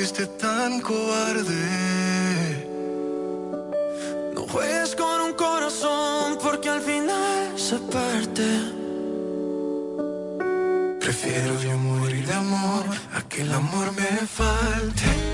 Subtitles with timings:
[0.00, 1.66] fuiste tan cobarde.
[4.34, 8.46] No juegues con un corazón porque al final se parte.
[11.00, 15.29] Prefiero yo morir de amor a que el amor me falte.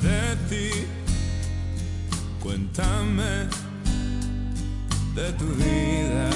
[0.00, 0.86] de ti,
[2.42, 3.46] cuéntame
[5.14, 6.30] de tu vida.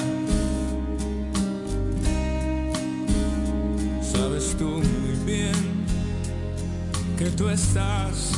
[4.01, 5.85] Sabes tú muy bien
[7.17, 8.31] que tú estás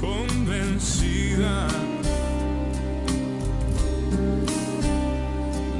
[0.00, 1.66] convencida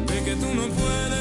[0.09, 1.14] de que tú no puedes.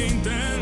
[0.00, 0.59] alguém.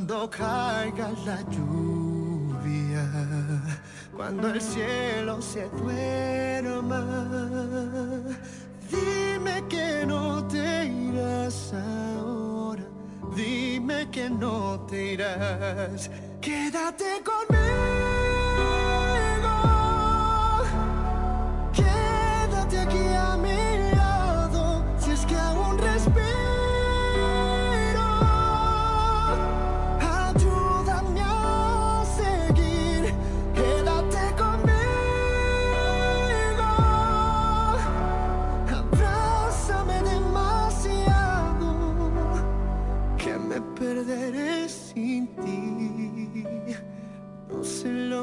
[0.00, 3.04] cuando caiga la lluvia,
[4.16, 5.19] cuando el cielo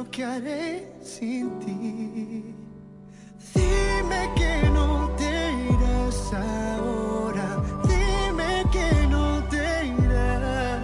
[0.06, 2.56] ¿Qué haré sin ti.
[3.54, 10.84] Dime que no te irás ahora, dime que no te irás,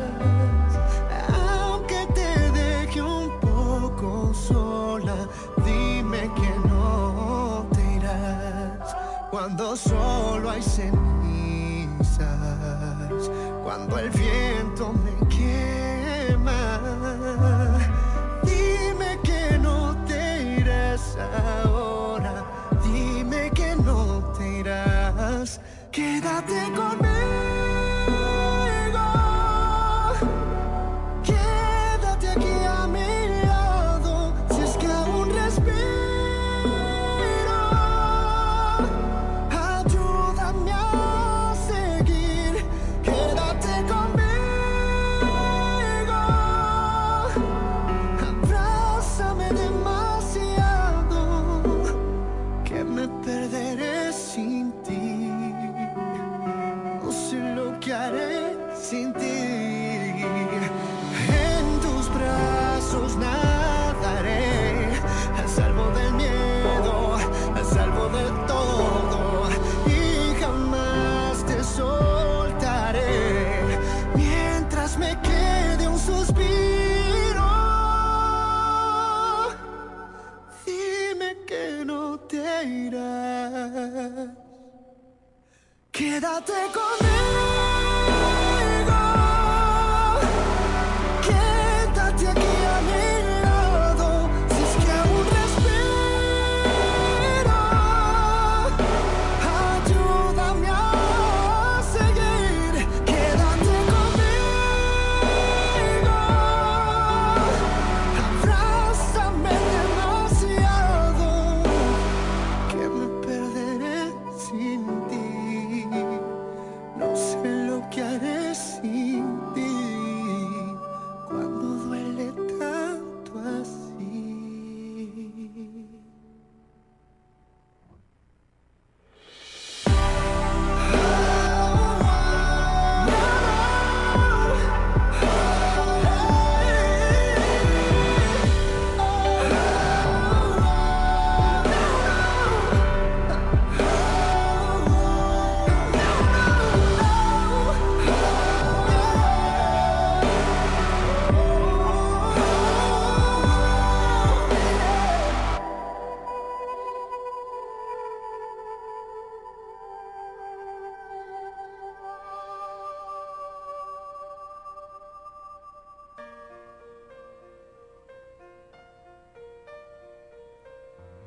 [1.50, 5.28] aunque te deje un poco sola,
[5.66, 8.96] dime que no te irás,
[9.32, 12.20] cuando solo hay cenizas,
[13.64, 15.13] cuando el viento me
[26.42, 27.13] Quédate conmigo.
[86.46, 87.13] Quédate conmigo.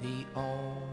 [0.00, 0.91] the only.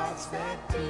[0.00, 0.89] Hearts that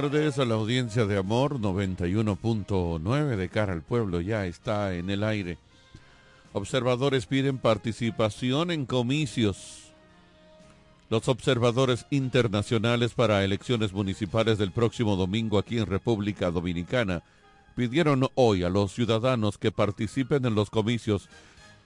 [0.00, 4.22] Tardes a la audiencia de Amor 91.9 de cara al pueblo.
[4.22, 5.58] Ya está en el aire.
[6.54, 9.92] Observadores piden participación en comicios.
[11.10, 17.22] Los observadores internacionales para elecciones municipales del próximo domingo aquí en República Dominicana
[17.76, 21.28] pidieron hoy a los ciudadanos que participen en los comicios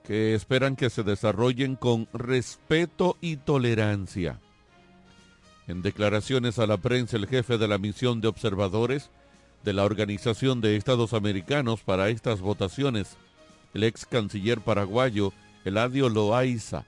[0.06, 4.38] que esperan que se desarrollen con respeto y tolerancia.
[5.66, 9.11] En declaraciones a la prensa, el jefe de la misión de observadores
[9.62, 13.16] de la Organización de Estados Americanos para estas votaciones,
[13.73, 15.33] el ex canciller paraguayo
[15.64, 16.85] Eladio Loaiza,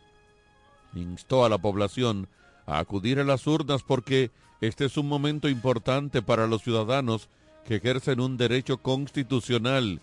[0.95, 2.29] instó a la población
[2.67, 4.31] a acudir a las urnas porque
[4.61, 7.29] este es un momento importante para los ciudadanos
[7.65, 10.01] que ejercen un derecho constitucional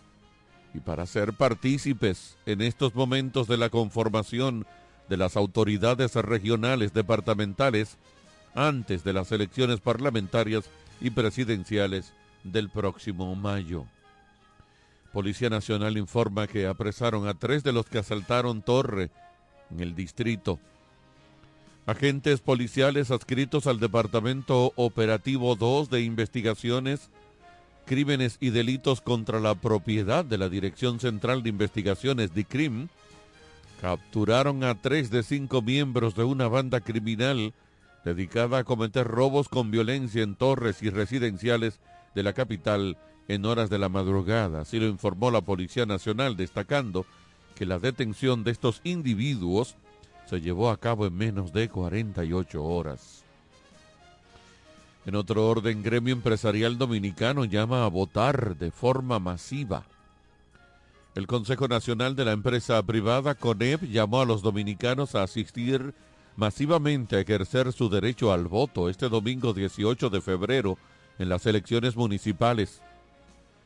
[0.74, 4.65] y para ser partícipes en estos momentos de la conformación
[5.10, 7.98] de las autoridades regionales departamentales
[8.55, 10.65] antes de las elecciones parlamentarias
[11.01, 13.86] y presidenciales del próximo mayo.
[15.12, 19.12] Policía Nacional informa que apresaron a tres de los que asaltaron Torre
[19.72, 20.60] en el distrito.
[21.86, 27.10] Agentes policiales adscritos al Departamento Operativo 2 de Investigaciones
[27.86, 32.88] Crímenes y Delitos contra la Propiedad de la Dirección Central de Investigaciones, DICRIM,
[33.81, 37.53] capturaron a tres de cinco miembros de una banda criminal
[38.03, 41.79] dedicada a cometer robos con violencia en torres y residenciales
[42.15, 44.62] de la capital en horas de la madrugada.
[44.62, 47.05] Así lo informó la Policía Nacional, destacando
[47.55, 49.75] que la detención de estos individuos
[50.25, 53.24] se llevó a cabo en menos de 48 horas.
[55.05, 59.83] En otro orden, gremio empresarial dominicano llama a votar de forma masiva.
[61.13, 65.93] El Consejo Nacional de la Empresa Privada, CONEP, llamó a los dominicanos a asistir
[66.35, 70.77] masivamente a ejercer su derecho al voto este domingo 18 de febrero
[71.19, 72.81] en las elecciones municipales.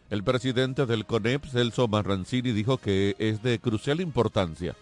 [0.10, 4.76] El presidente del CONEP, Celso Marrancini, dijo que es de crucial importancia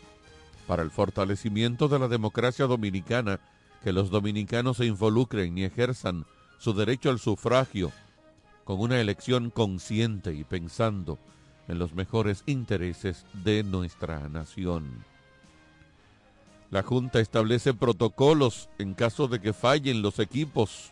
[0.67, 3.39] para el fortalecimiento de la democracia dominicana
[3.83, 6.25] que los dominicanos se involucren y ejerzan
[6.57, 7.91] su derecho al sufragio
[8.63, 11.19] con una elección consciente y pensando
[11.67, 15.05] en los mejores intereses de nuestra nación.
[16.75, 20.91] La Junta establece protocolos en caso de que fallen los equipos.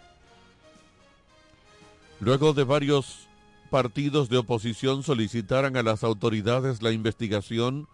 [2.21, 3.27] Luego de varios
[3.69, 7.89] partidos de oposición solicitaran a las autoridades la investigación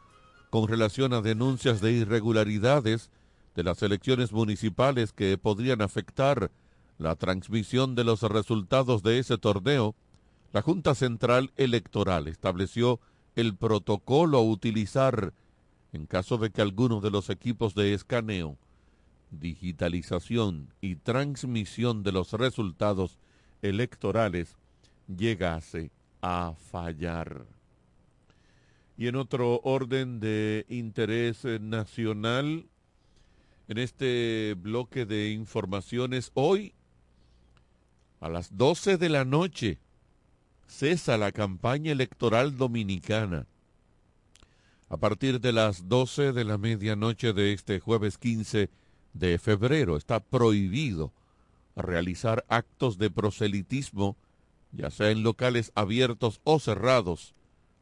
[0.51, 3.09] con relación a denuncias de irregularidades
[3.55, 6.51] de las elecciones municipales que podrían afectar
[6.99, 9.95] la transmisión de los resultados de ese torneo,
[10.53, 12.99] la Junta Central Electoral estableció
[13.35, 15.33] el protocolo a utilizar
[15.93, 18.57] en caso de que alguno de los equipos de escaneo,
[19.31, 23.17] digitalización y transmisión de los resultados
[23.61, 24.55] electorales
[25.07, 27.45] llegase a fallar.
[28.97, 32.67] Y en otro orden de interés nacional,
[33.67, 36.73] en este bloque de informaciones, hoy
[38.19, 39.79] a las 12 de la noche
[40.67, 43.47] cesa la campaña electoral dominicana.
[44.89, 48.69] A partir de las 12 de la medianoche de este jueves 15
[49.13, 51.11] de febrero está prohibido
[51.75, 54.17] realizar actos de proselitismo
[54.71, 57.33] ya sea en locales abiertos o cerrados,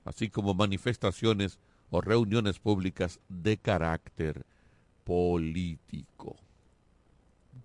[0.06, 4.46] así como manifestaciones o reuniones públicas de carácter
[5.04, 6.36] político.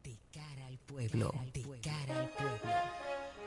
[0.02, 2.81] De cara al pueblo, de cara al pueblo.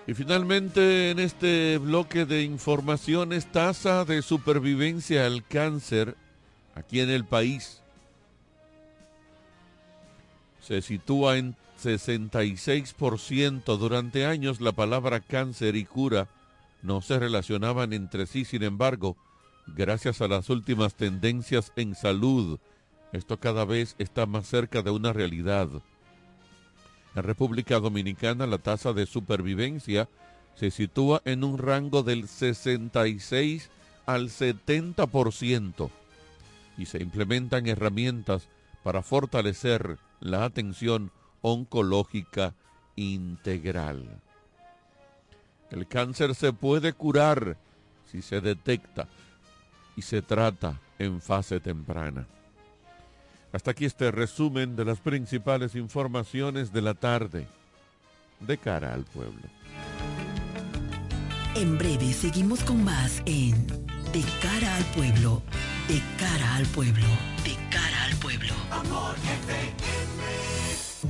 [0.08, 6.16] Y finalmente, en este bloque de informaciones, tasa de supervivencia al cáncer
[6.76, 7.82] aquí en el país
[10.66, 13.78] se sitúa en 66%.
[13.78, 16.28] Durante años la palabra cáncer y cura
[16.82, 19.16] no se relacionaban entre sí, sin embargo,
[19.68, 22.60] gracias a las últimas tendencias en salud,
[23.12, 25.70] esto cada vez está más cerca de una realidad.
[27.16, 30.10] En República Dominicana la tasa de supervivencia
[30.56, 33.70] se sitúa en un rango del 66
[34.06, 35.90] al 70%
[36.78, 38.48] y se implementan herramientas
[38.84, 42.54] para fortalecer la atención oncológica
[42.96, 44.22] integral.
[45.72, 47.58] El cáncer se puede curar
[48.12, 49.08] si se detecta
[49.96, 52.28] y se trata en fase temprana.
[53.56, 57.48] Hasta aquí este resumen de las principales informaciones de la tarde
[58.42, 59.44] de cara al pueblo.
[61.56, 63.66] En breve seguimos con más en
[64.12, 65.42] De cara al pueblo,
[65.88, 67.08] de cara al pueblo,
[67.46, 68.54] de cara al pueblo.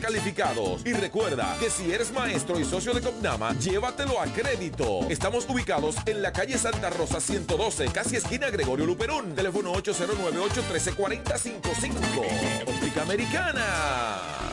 [0.00, 0.84] calificados.
[0.84, 5.06] Y recuerda que si eres maestro y socio de Copnama, llévatelo a crédito.
[5.08, 9.34] Estamos ubicados en la calle Santa Rosa 112, casi esquina Gregorio Luperón.
[9.34, 12.66] Teléfono 809-813-4055.
[12.66, 13.64] Óptica Americana.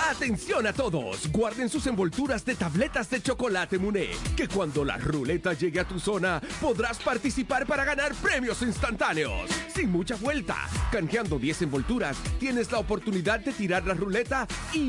[0.10, 5.54] Atención a todos, guarden sus envolturas de tabletas de chocolate Muné, que cuando la ruleta
[5.54, 9.50] llegue a tu zona podrás participar para ganar premios instantáneos.
[9.74, 10.56] Sin mucha vuelta,
[10.92, 14.89] canjeando 10 envolturas, tienes la oportunidad de tirar la ruleta y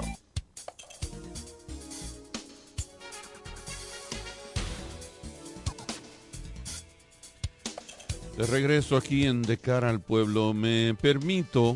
[8.37, 11.75] De regreso aquí en De cara al pueblo, me permito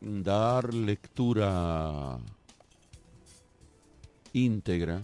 [0.00, 2.18] dar lectura
[4.32, 5.02] íntegra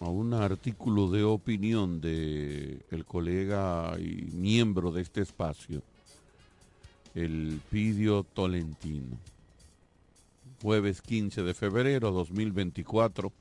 [0.00, 5.82] a un artículo de opinión de el colega y miembro de este espacio,
[7.14, 9.16] el Pidio Tolentino.
[10.62, 13.32] Jueves 15 de febrero 2024.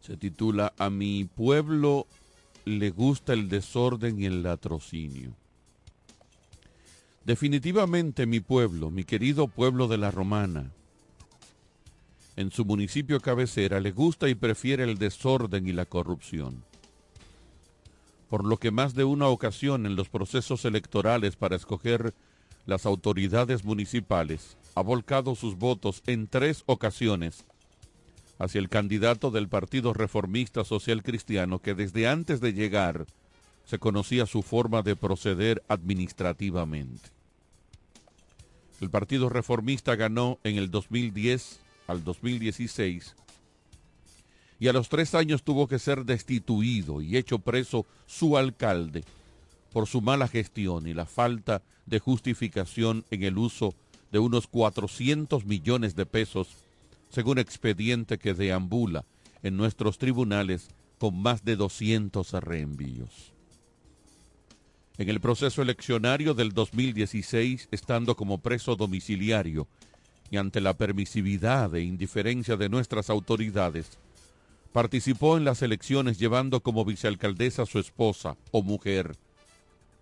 [0.00, 2.06] Se titula A mi pueblo
[2.64, 5.34] le gusta el desorden y el latrocinio.
[7.24, 10.70] Definitivamente mi pueblo, mi querido pueblo de la Romana,
[12.36, 16.64] en su municipio cabecera le gusta y prefiere el desorden y la corrupción.
[18.28, 22.12] Por lo que más de una ocasión en los procesos electorales para escoger
[22.66, 27.46] las autoridades municipales ha volcado sus votos en tres ocasiones
[28.38, 33.06] hacia el candidato del Partido Reformista Social Cristiano que desde antes de llegar
[33.64, 37.13] se conocía su forma de proceder administrativamente.
[38.80, 43.14] El Partido Reformista ganó en el 2010 al 2016
[44.58, 49.04] y a los tres años tuvo que ser destituido y hecho preso su alcalde
[49.72, 53.74] por su mala gestión y la falta de justificación en el uso
[54.12, 56.48] de unos 400 millones de pesos,
[57.10, 59.04] según expediente que deambula
[59.42, 63.33] en nuestros tribunales con más de 200 reenvíos.
[64.96, 69.66] En el proceso eleccionario del 2016, estando como preso domiciliario
[70.30, 73.98] y ante la permisividad e indiferencia de nuestras autoridades,
[74.72, 79.16] participó en las elecciones llevando como vicealcaldesa a su esposa o mujer.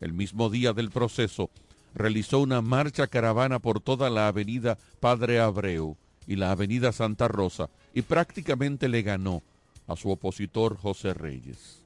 [0.00, 1.48] El mismo día del proceso,
[1.94, 7.70] realizó una marcha caravana por toda la avenida Padre Abreu y la avenida Santa Rosa
[7.94, 9.42] y prácticamente le ganó
[9.86, 11.82] a su opositor José Reyes.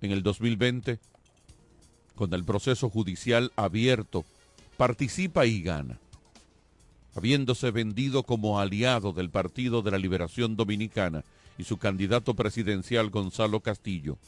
[0.00, 0.98] En el 2020,
[2.18, 4.24] con el proceso judicial abierto,
[4.76, 6.00] participa y gana,
[7.14, 11.22] habiéndose vendido como aliado del Partido de la Liberación Dominicana
[11.58, 14.18] y su candidato presidencial Gonzalo Castillo.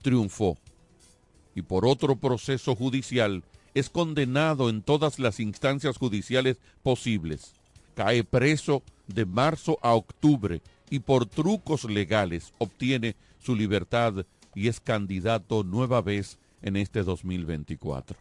[0.00, 0.58] triunfó
[1.56, 3.42] y por otro proceso judicial
[3.74, 7.52] es condenado en todas las instancias judiciales posibles.
[7.96, 14.78] Cae preso de marzo a octubre y por trucos legales obtiene su libertad y es
[14.78, 18.16] candidato nueva vez en este 2024.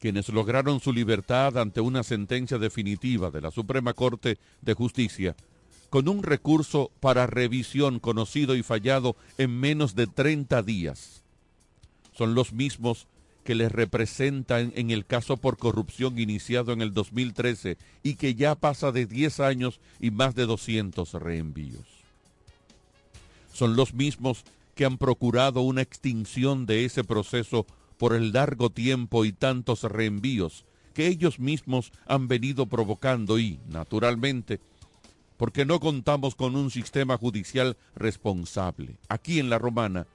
[0.00, 5.34] Quienes lograron su libertad ante una sentencia definitiva de la Suprema Corte de Justicia
[5.88, 11.22] con un recurso para revisión conocido y fallado en menos de 30 días.
[12.12, 13.06] Son los mismos
[13.44, 18.56] que les representan en el caso por corrupción iniciado en el 2013 y que ya
[18.56, 21.86] pasa de 10 años y más de 200 reenvíos.
[23.52, 27.66] Son los mismos que han procurado una extinción de ese proceso
[27.98, 34.60] por el largo tiempo y tantos reenvíos que ellos mismos han venido provocando y, naturalmente,
[35.36, 38.96] porque no contamos con un sistema judicial responsable.
[39.08, 40.06] Aquí en la Romana,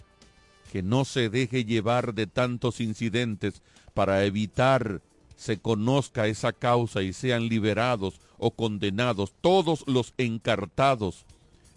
[0.72, 3.62] que no se deje llevar de tantos incidentes
[3.93, 5.02] para evitar
[5.36, 11.26] se conozca esa causa y sean liberados o condenados todos los encartados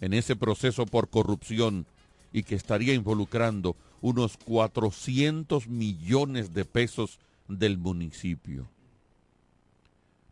[0.01, 1.87] en ese proceso por corrupción
[2.33, 7.18] y que estaría involucrando unos 400 millones de pesos
[7.49, 8.68] del municipio.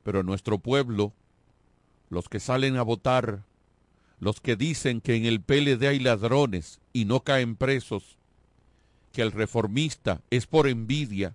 [0.03, 1.13] Pero nuestro pueblo,
[2.09, 3.45] los que salen a votar,
[4.19, 8.19] los que dicen que en el PLD hay ladrones y no caen presos,
[9.13, 11.35] que el reformista es por envidia,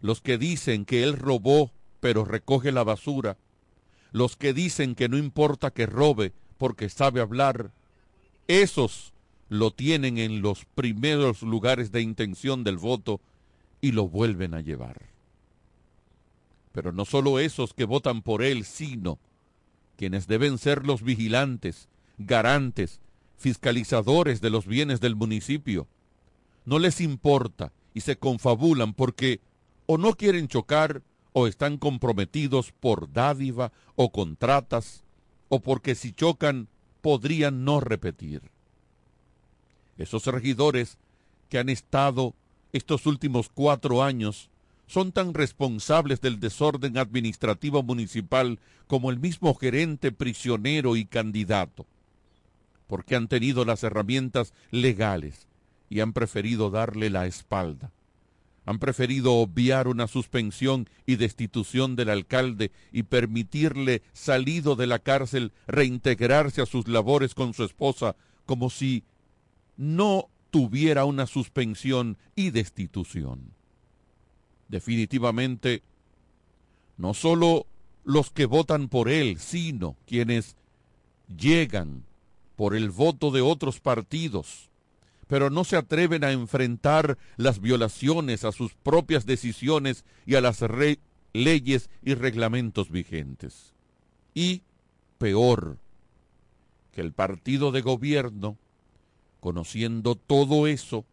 [0.00, 3.38] los que dicen que él robó pero recoge la basura,
[4.12, 7.70] los que dicen que no importa que robe porque sabe hablar,
[8.46, 9.13] esos
[9.48, 13.20] lo tienen en los primeros lugares de intención del voto
[13.80, 15.02] y lo vuelven a llevar.
[16.72, 19.18] Pero no solo esos que votan por él, sino
[19.96, 23.00] quienes deben ser los vigilantes, garantes,
[23.36, 25.86] fiscalizadores de los bienes del municipio,
[26.64, 29.40] no les importa y se confabulan porque
[29.86, 31.02] o no quieren chocar
[31.32, 35.04] o están comprometidos por dádiva o contratas
[35.48, 36.68] o porque si chocan
[37.02, 38.53] podrían no repetir.
[39.98, 40.98] Esos regidores
[41.48, 42.34] que han estado
[42.72, 44.50] estos últimos cuatro años
[44.86, 51.86] son tan responsables del desorden administrativo municipal como el mismo gerente prisionero y candidato,
[52.86, 55.46] porque han tenido las herramientas legales
[55.88, 57.92] y han preferido darle la espalda.
[58.66, 65.52] Han preferido obviar una suspensión y destitución del alcalde y permitirle, salido de la cárcel,
[65.66, 69.04] reintegrarse a sus labores con su esposa como si
[69.76, 73.54] no tuviera una suspensión y destitución.
[74.68, 75.82] Definitivamente,
[76.96, 77.66] no solo
[78.04, 80.56] los que votan por él, sino quienes
[81.36, 82.04] llegan
[82.56, 84.70] por el voto de otros partidos,
[85.26, 90.62] pero no se atreven a enfrentar las violaciones a sus propias decisiones y a las
[91.32, 93.74] leyes y reglamentos vigentes.
[94.34, 94.62] Y,
[95.18, 95.78] peor,
[96.92, 98.56] que el partido de gobierno
[99.44, 101.04] conociendo todo eso,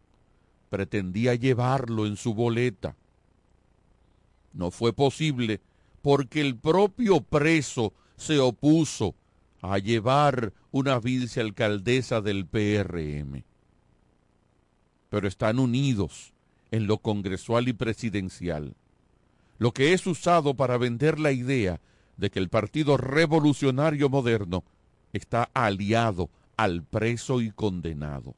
[0.70, 2.96] pretendía llevarlo en su boleta.
[4.54, 5.60] No fue posible
[6.00, 9.14] porque el propio preso se opuso
[9.60, 13.44] a llevar una vicealcaldesa del PRM.
[15.10, 16.32] Pero están unidos
[16.70, 18.74] en lo congresual y presidencial,
[19.58, 21.82] lo que es usado para vender la idea
[22.16, 24.64] de que el Partido Revolucionario Moderno
[25.12, 26.30] está aliado
[26.62, 28.36] al preso y condenado,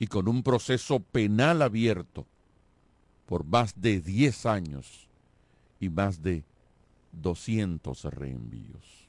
[0.00, 2.26] y con un proceso penal abierto
[3.26, 5.08] por más de 10 años
[5.78, 6.42] y más de
[7.12, 9.08] 200 reenvíos.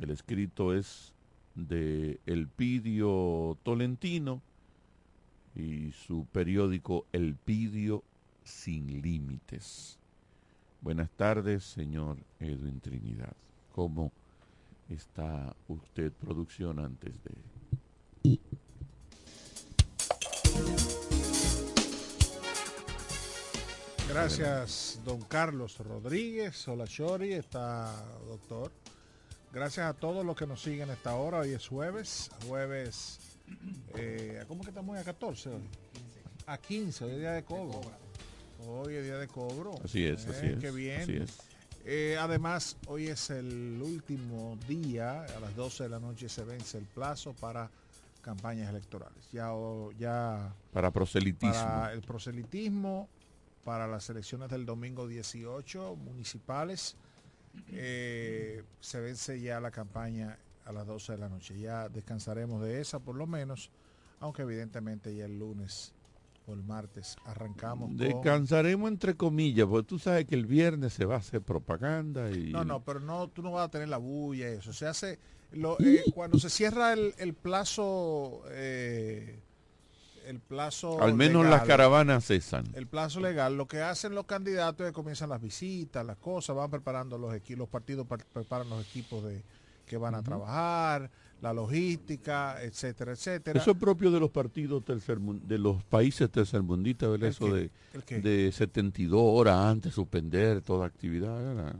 [0.00, 1.14] El escrito es
[1.54, 4.42] de Elpidio Tolentino
[5.54, 8.02] y su periódico Elpidio
[8.42, 9.96] Sin Límites.
[10.80, 13.36] Buenas tardes, señor Edwin Trinidad.
[13.72, 14.10] ¿Cómo
[14.88, 18.38] está usted producción antes de...
[24.08, 26.66] Gracias, don Carlos Rodríguez.
[26.68, 27.32] Hola, Chori.
[27.34, 27.92] Está,
[28.26, 28.72] doctor.
[29.52, 31.40] Gracias a todos los que nos siguen a esta hora.
[31.40, 32.30] Hoy es jueves.
[32.46, 33.18] Jueves.
[33.96, 35.00] Eh, ¿Cómo que estamos hoy?
[35.00, 35.62] ¿A 14 hoy?
[36.46, 37.04] A 15.
[37.04, 37.80] Hoy es día de cobro.
[38.66, 39.74] Hoy es día de cobro.
[39.84, 40.58] Así es, así Eh, es.
[40.58, 41.00] Qué bien.
[41.02, 41.38] así es.
[41.84, 46.76] Eh, además, hoy es el último día, a las 12 de la noche se vence
[46.78, 47.70] el plazo para
[48.22, 49.26] campañas electorales.
[49.32, 49.50] Ya,
[49.98, 51.54] ya Para proselitismo.
[51.54, 53.08] para el proselitismo,
[53.64, 56.96] para las elecciones del domingo 18 municipales,
[57.70, 61.58] eh, se vence ya la campaña a las 12 de la noche.
[61.58, 63.70] Ya descansaremos de esa por lo menos,
[64.20, 65.94] aunque evidentemente ya el lunes
[66.54, 67.96] el martes arrancamos con...
[67.96, 72.50] Descansaremos entre comillas, porque tú sabes que el viernes se va a hacer propaganda y...
[72.52, 74.72] No, no, pero no, tú no vas a tener la bulla y eso.
[74.72, 75.18] Se hace,
[75.52, 79.40] lo, eh, cuando se cierra el, el plazo, eh,
[80.26, 82.64] el plazo Al menos las caravanas cesan.
[82.74, 86.54] el plazo legal, lo que hacen los candidatos es que comienzan las visitas, las cosas,
[86.54, 89.42] van preparando los equipos, los partidos par- preparan los equipos de
[89.86, 93.60] que van a trabajar, la logística, etcétera, etcétera.
[93.60, 97.26] Eso es propio de los partidos tercermun- de los países tercermundistas, ¿verdad?
[97.28, 97.52] ¿El Eso qué?
[97.52, 98.20] de, ¿El qué?
[98.20, 101.36] de 72 horas antes suspender toda actividad.
[101.42, 101.76] ¿verdad?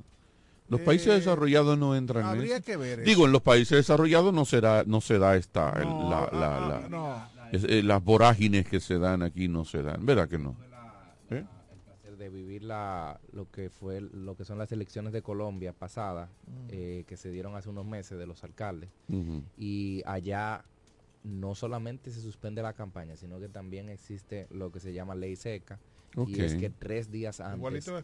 [0.69, 2.65] Los Eh, países desarrollados no entran en habría eso.
[2.67, 3.27] que ver Digo, eso.
[3.27, 6.81] en los países desarrollados no será, no se da esta, el- la, ah, la- ah,
[6.83, 7.29] la- no.
[7.53, 10.55] es- eh, las vorágines que se dan aquí no se dan, ¿verdad que no?
[12.19, 16.29] De vivir la, lo que fue lo que son las elecciones de Colombia pasadas
[16.69, 18.91] eh, que se dieron hace unos meses de los alcaldes.
[19.57, 20.65] Y allá
[21.23, 25.37] no solamente se suspende la campaña sino que también existe lo que se llama ley
[25.37, 25.79] seca.
[26.27, 28.03] Y es que tres días antes Igualito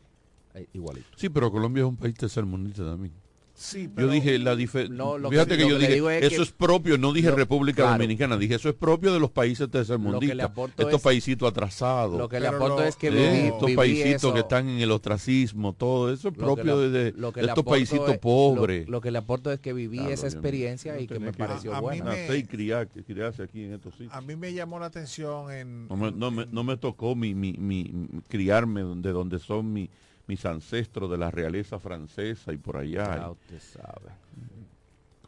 [0.54, 1.08] eh, igualito.
[1.16, 3.12] Sí, pero Colombia es un país tercermundista también.
[3.56, 4.96] Sí, Yo dije la diferencia.
[4.96, 7.36] No, lo que- Fíjate que, yo dije, es eso que- es propio, no dije lo-
[7.36, 7.92] República claro.
[7.92, 10.40] Dominicana, dije eso es propio de los países Lo que le tercermundistas.
[10.50, 12.18] aporto Estos es- paísitos atrasados.
[12.18, 14.90] lo que le aporto lo- es que Eh, viví, estos paisitos que están en el
[14.90, 18.86] ostracismo, todo eso es propio le- de, de lo que le estos paisitos es- pobres.
[18.86, 21.32] lo, lo que le aporto es que viví Claro, esa experiencia No y que me
[21.32, 24.12] pareció a mí buena me- nacer y criar, que criarse aquí en estos sitios.
[24.12, 25.86] A mí me llamó la atención en...
[25.86, 29.72] No me, no me- no me tocó mi, mi, mi- mi- criarme de donde son
[29.72, 29.88] mi-
[30.26, 33.16] mis ancestros de la realeza francesa y por allá.
[33.16, 34.10] Ya usted sabe.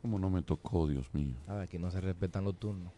[0.00, 1.34] ¿Cómo no me tocó, Dios mío?
[1.48, 2.92] Ah, aquí no se respetan los turnos.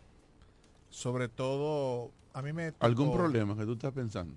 [0.91, 2.73] sobre todo, a mí me...
[2.81, 4.35] ¿Algún problema que tú estás pensando?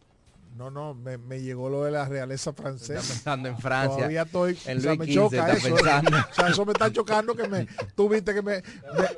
[0.58, 3.00] No, no, me, me llegó lo de la realeza Está francesa.
[3.00, 3.95] pensando en Francia.
[3.95, 5.76] Todavía estoy, en o sea, me choca está eso.
[5.76, 6.17] pensando.
[6.17, 8.63] O sea, eso me está chocando que me, tú viste que me, me,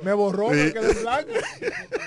[0.04, 1.30] me borró, me quedé en blanco.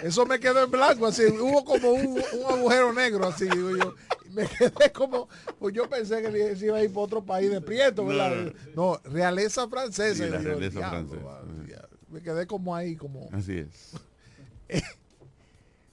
[0.03, 3.95] Eso me quedó en blanco, así, hubo como un, un agujero negro, así, digo yo.
[4.37, 5.27] Me quedé como,
[5.59, 8.53] pues yo pensé que se iba a ir para otro país de prieto, ¿verdad?
[8.75, 10.23] No, realeza francesa.
[10.25, 11.23] Sí, la Y yo, realeza diablo, francesa.
[11.25, 11.87] va, ya.
[12.09, 13.27] Me quedé como ahí, como...
[13.33, 13.93] Así es.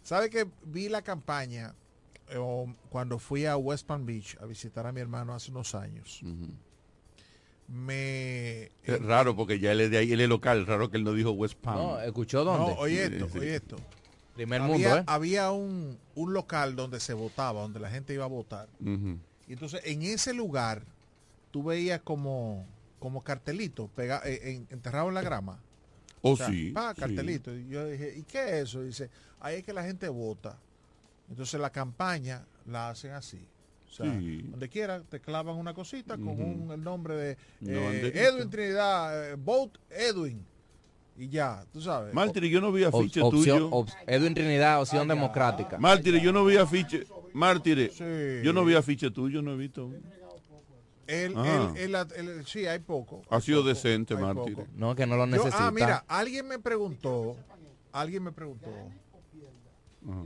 [0.03, 1.75] ¿Sabe que vi la campaña
[2.29, 2.39] eh,
[2.91, 6.21] cuando fui a West Palm Beach a visitar a mi hermano hace unos años?
[7.67, 8.65] Me...
[8.83, 11.13] Es raro porque ya él es de ahí, él es local, raro que él no
[11.15, 11.79] dijo West Palm.
[11.79, 12.75] No, ¿escuchó dónde?
[12.75, 13.39] No, oye Sí, esto, sí.
[13.39, 13.77] oye esto.
[14.35, 15.05] Primer había, mundo, ¿eh?
[15.07, 18.69] había un, un local donde se votaba, donde la gente iba a votar.
[18.81, 20.83] Y entonces en ese lugar
[21.51, 22.67] tú veías como,
[22.99, 25.61] como cartelito pega, eh, en- enterrado en la grama.
[26.23, 26.71] Oh, O sea, sí.
[26.71, 27.01] pa, sí.
[27.01, 27.55] cartelito.
[27.55, 28.83] Y yo dije, ¿y qué es eso?
[28.83, 30.59] Y dice, ahí es que la gente vota.
[31.29, 33.47] Entonces la campaña la hacen así.
[33.89, 34.43] O sea, Sí.
[34.51, 38.13] donde quiera te clavan una cosita con un- el nombre de eh.
[38.15, 40.45] Edwin Trinidad, eh, vote Edwin.
[41.17, 42.13] Y ya, tú sabes.
[42.13, 43.69] Mártire, yo no vi Op- afiche opción- tuyo.
[43.71, 45.79] op- Edwin Trinidad, opción democrática.
[45.79, 47.05] Mártire, yo no vi afiche.
[47.33, 48.45] Mártire, Sí.
[48.45, 49.91] yo no vi afiche tuyo, no he visto.
[51.07, 51.73] El, Ah.
[51.77, 53.23] el- el- el- sí, hay poco.
[53.31, 54.57] Ha sido poco, decente, hay Mártire.
[54.57, 54.69] poco.
[54.75, 55.67] No, que no lo Yo- necesita.
[55.67, 57.37] ah, mira, alguien me preguntó,
[57.93, 58.71] alguien me preguntó,
[60.09, 60.23] Ajá.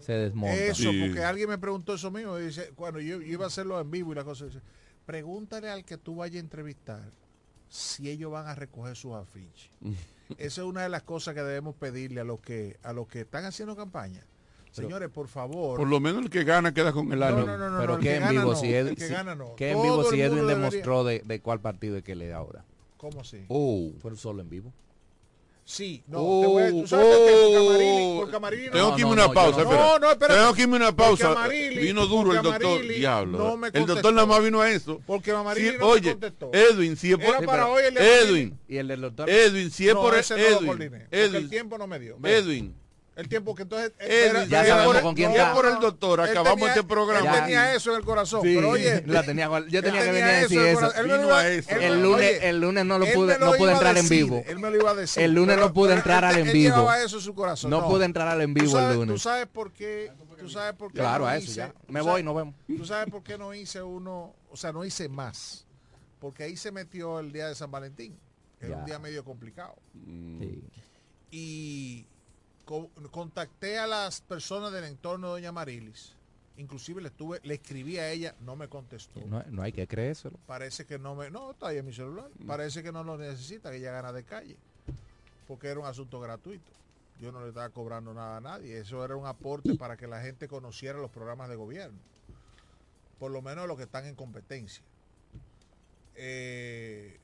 [0.00, 0.54] Se desmonta.
[0.54, 1.00] eso, Sí.
[1.00, 3.90] porque alguien me preguntó eso mismo, y dice, cuando yo, yo iba a hacerlo en
[3.90, 4.60] vivo y la cosa, dice,
[5.04, 7.10] pregúntale al que tú vayas a entrevistar
[7.68, 9.70] si ellos van a recoger sus afiches.
[10.38, 13.20] Esa es una de las cosas que debemos pedirle a los que, a los que
[13.20, 14.24] están haciendo campaña.
[14.72, 15.78] Señores, por favor.
[15.78, 17.46] Por lo menos el que gana queda con el año.
[17.46, 19.12] no, no, no, Pero el que que en vivo no, si el Edwin, que si-
[19.12, 19.54] gana no.
[19.56, 22.28] que en vivo si Edwin mundo debería- demostró de, de cuál partido es que le
[22.28, 22.64] da ahora.
[22.98, 23.44] ¿Cómo así?
[23.48, 23.90] Oh.
[24.00, 24.72] Fue solo en vivo.
[25.68, 28.16] Sí, no, Oh, te voy a, ¿tú sabes por qué?
[28.20, 28.70] Porque oh.
[28.70, 29.82] Tengo no- que irme una no, pausa, no- espera.
[29.84, 30.40] No, no, espérate.
[30.40, 31.32] Tengo que irme una pausa.
[31.32, 32.82] Amarilli- Vino duro el doctor.
[32.86, 33.38] Diablo.
[33.38, 35.00] no me el doctor nada más vino a eso.
[35.04, 36.50] Porque Amarilli no me oye, contestó.
[36.54, 37.24] Edwin, si es por...
[37.24, 38.28] Era para pero- hoy el de Amarilli.
[38.40, 39.28] Edwin, Y el del doctor.
[39.28, 41.98] Edwin, si es No, por ese no lo Edwin, porque el Edwin, tiempo no me
[41.98, 42.16] dio.
[42.22, 42.72] Edwin,
[43.16, 43.92] El tiempo que entonces...
[43.98, 45.54] Edwin, ya si es sabemos por- con quién está.
[45.54, 47.34] por el doctor, acabamos tenía- este programa.
[47.34, 48.42] Él tenía eso en el corazón.
[48.42, 49.02] Sí, pero oye...
[49.06, 50.94] la tenía, yo tenía que venir a eso decir en el eso.
[50.94, 53.52] Él me lo iba- él El lunes, oye, el lunes no lo pude, lo no
[53.56, 54.44] pude entrar en decir, vivo.
[54.46, 55.22] Él me lo iba a decir.
[55.22, 56.76] El lunes pero- no pude entrar él- al en él vivo.
[56.76, 57.70] llevaba eso en su corazón.
[57.70, 59.22] No pude entrar al en ¿Tú vivo sabes, el ¿Tú lunes.
[59.22, 60.12] sabes por qué?
[60.38, 61.72] ¿Tú sabes por qué Claro, no a eso hice- ya.
[61.72, 62.54] tú Me voy, nos vemos.
[62.66, 64.34] ¿Tú sabes por qué no hice uno?
[64.50, 65.64] O sea, no hice más.
[66.20, 68.18] Porque ahí se metió el día de San Valentín.
[68.60, 68.76] Era Ya.
[68.76, 69.74] un día medio complicado.
[70.38, 70.62] Sí.
[71.30, 72.06] Y
[72.66, 76.12] co- contacté a las personas del entorno de Doña Marilis.
[76.58, 79.20] Inclusive le estuve, le escribí a ella, no me contestó.
[79.26, 80.38] No, no hay que creérselo.
[80.46, 81.30] Parece que no me.
[81.30, 82.28] No, está ahí en mi celular.
[82.46, 84.56] Parece que no lo necesita, que ella gana de calle.
[85.48, 86.70] Porque era un asunto gratuito.
[87.20, 88.78] Yo no le estaba cobrando nada a nadie.
[88.78, 91.98] Eso era un aporte para que la gente conociera los programas de gobierno.
[93.18, 94.82] Por lo menos los que están en competencia.
[96.14, 97.18] Eh,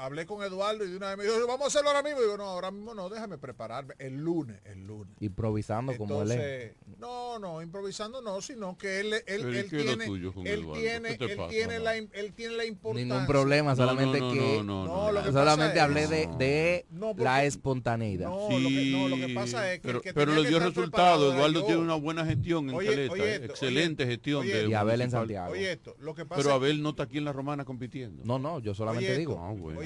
[0.00, 2.20] hablé con Eduardo y de una vez me dijo, vamos a hacerlo ahora mismo.
[2.20, 3.94] Y digo, no, ahora mismo no, déjame prepararme.
[3.98, 5.14] El lunes, el lunes.
[5.20, 6.72] Improvisando como él es.
[6.98, 11.08] No, no, improvisando no, sino que él, él, Pero, ¿y él tiene, tuyo él tiene,
[11.16, 11.84] ¿Qué te él pasa, tiene no?
[11.84, 13.04] la, im- él tiene la importancia.
[13.14, 16.86] Ningún problema, solamente no, no, que no, no, No, lo que solamente hablé de, de
[16.90, 18.28] No, porque- la espontaneidad.
[18.28, 21.32] No, lo que, no, lo que pasa es que pero, que pero le dio resultado.
[21.32, 21.66] Eduardo yo.
[21.66, 23.12] tiene una buena gestión en Oye, Caleta.
[23.12, 24.68] oye esto, excelente oye, gestión de.
[24.68, 25.10] Y Abel en.
[25.10, 25.52] Santiago.
[25.52, 28.22] Oye esto, lo que pasa Pero Abel no está aquí en la romana compitiendo.
[28.24, 29.34] No, no, yo solamente Oye digo.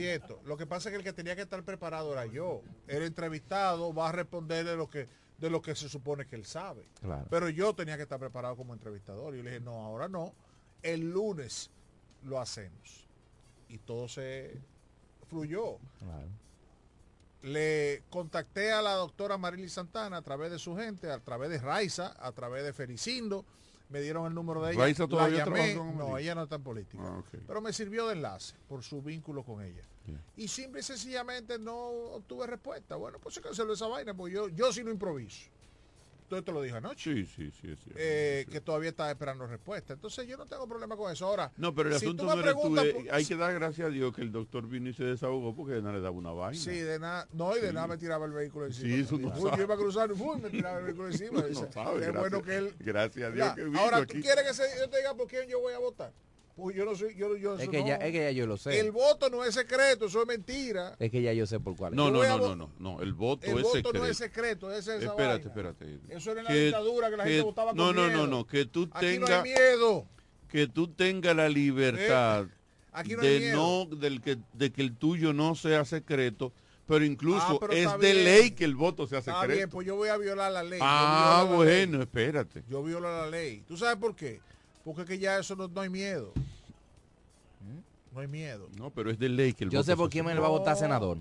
[0.07, 2.63] Esto, lo que pasa es que el que tenía que estar preparado era yo.
[2.87, 6.45] El entrevistado va a responder de lo que de lo que se supone que él
[6.45, 6.89] sabe.
[7.01, 7.27] Claro.
[7.31, 9.35] Pero yo tenía que estar preparado como entrevistador.
[9.35, 10.33] Y yo le dije, no, ahora no.
[10.83, 11.71] El lunes
[12.23, 13.07] lo hacemos.
[13.69, 14.61] Y todo se
[15.29, 15.79] fluyó.
[15.99, 16.29] Claro.
[17.43, 21.59] Le contacté a la doctora Marily Santana a través de su gente, a través de
[21.59, 23.45] Raiza, a través de Felicindo.
[23.89, 24.81] Me dieron el número de ella.
[24.81, 25.77] ¿Raiza todavía La llamé.
[25.77, 27.03] con No, ella no está en política.
[27.05, 27.23] Ah.
[27.47, 29.83] Pero me sirvió de enlace por su vínculo con ella.
[30.07, 30.21] Yeah.
[30.37, 32.97] Y simple y sencillamente no obtuve respuesta.
[32.97, 35.51] Bueno, pues se canceló esa vaina, porque yo, yo sí no improviso.
[36.43, 37.15] Te lo dije anoche.
[37.15, 37.93] Sí, sí, sí, es cierto.
[37.97, 39.93] eh, que todavía estaba esperando respuesta.
[39.93, 41.27] Entonces yo no tengo problema con eso.
[41.27, 42.79] Ahora, No, pero el si asunto no tú.
[42.81, 45.81] eh, hay que dar gracias a Dios que el doctor vino y se desahogó porque
[45.81, 46.59] no le daba una vaina.
[46.61, 47.29] Sí, de nada.
[47.33, 48.89] No, y de nada me tiraba el vehículo encima.
[48.95, 49.57] Sí, eso no Uy, sabe.
[49.59, 50.41] yo iba a cruzar y ¡fum!
[50.41, 51.41] me tiraba el vehículo encima.
[51.43, 52.75] No Dice, sabe, Qué gracias- bueno que él.
[52.81, 54.21] Gracias a Dios Ya, que vino Ahora, ¿tú aquí.
[54.23, 56.13] quieres que se- yo te diga por quién yo voy a votar?
[56.57, 57.15] Pues yo no soy.
[57.17, 57.87] Yo, yo, Es que, no.
[57.89, 58.79] ya, es que ya yo lo sé.
[58.79, 60.95] El voto no es secreto, eso es mentira.
[61.01, 61.93] Es que ya yo sé por cuál.
[61.93, 61.97] es.
[61.97, 63.99] No, no, no, no, no, no, el voto El es voto secreto.
[63.99, 65.71] no es secreto, es esa Espérate, vaina.
[65.75, 65.99] espérate.
[66.11, 68.19] Eso era en la dictadura, que la gente votaba con No, no, miedo.
[68.19, 70.07] no, no, que tú Aquí no tengas hay miedo.
[70.49, 72.47] que tú tengas la libertad
[72.93, 73.57] aquí no de miedo.
[73.91, 76.53] no del que de que el tuyo no sea secreto,
[76.87, 78.25] pero incluso Ah, pero es está de bien.
[78.25, 79.57] ley que el voto sea Está secreto.
[79.57, 80.79] bien, pues yo voy a violar la ley.
[80.81, 81.57] ah, la ley.
[81.57, 82.63] bueno, espérate.
[82.69, 83.65] Yo violo la ley.
[83.67, 84.41] ¿Tú sabes por qué?
[84.85, 86.33] Porque es que ya eso no, no hay miedo.
[88.13, 88.69] No hay miedo.
[88.79, 90.43] No, pero es de ley que el Yo sé por quién me secreto.
[90.43, 90.81] va a votar No.
[90.81, 91.19] senador.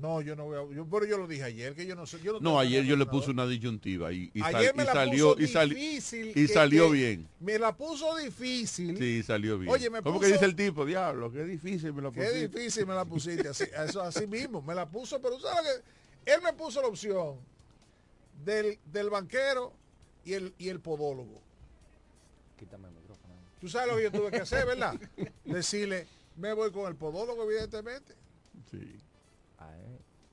[0.00, 2.18] No, yo no voy a, yo, pero yo lo dije ayer, que yo no sé.
[2.20, 4.92] Yo no, No, ayer yo le puse una disyuntiva y, y sal- me y la
[4.92, 7.28] salió puso y, difícil y salió bien.
[7.38, 8.98] Me la puso difícil.
[8.98, 9.72] Sí, salió bien.
[9.72, 10.84] Oye, me ¿Cómo puso- que dice el tipo?
[10.84, 12.48] Diablo, qué difícil me lo Qué pusiste.
[12.48, 15.80] difícil me la pusiste, así, eso así mismo, me la puso, pero ¿sabes
[16.24, 17.36] que Él me puso la opción
[18.44, 19.72] del, del banquero
[20.24, 21.40] y el, y el podólogo.
[22.58, 22.88] Quítame.
[23.64, 24.94] Tú sabes lo que yo tuve que hacer, ¿verdad?
[25.42, 26.06] Decirle,
[26.36, 28.14] me voy con el podólogo, evidentemente.
[28.70, 28.98] Sí.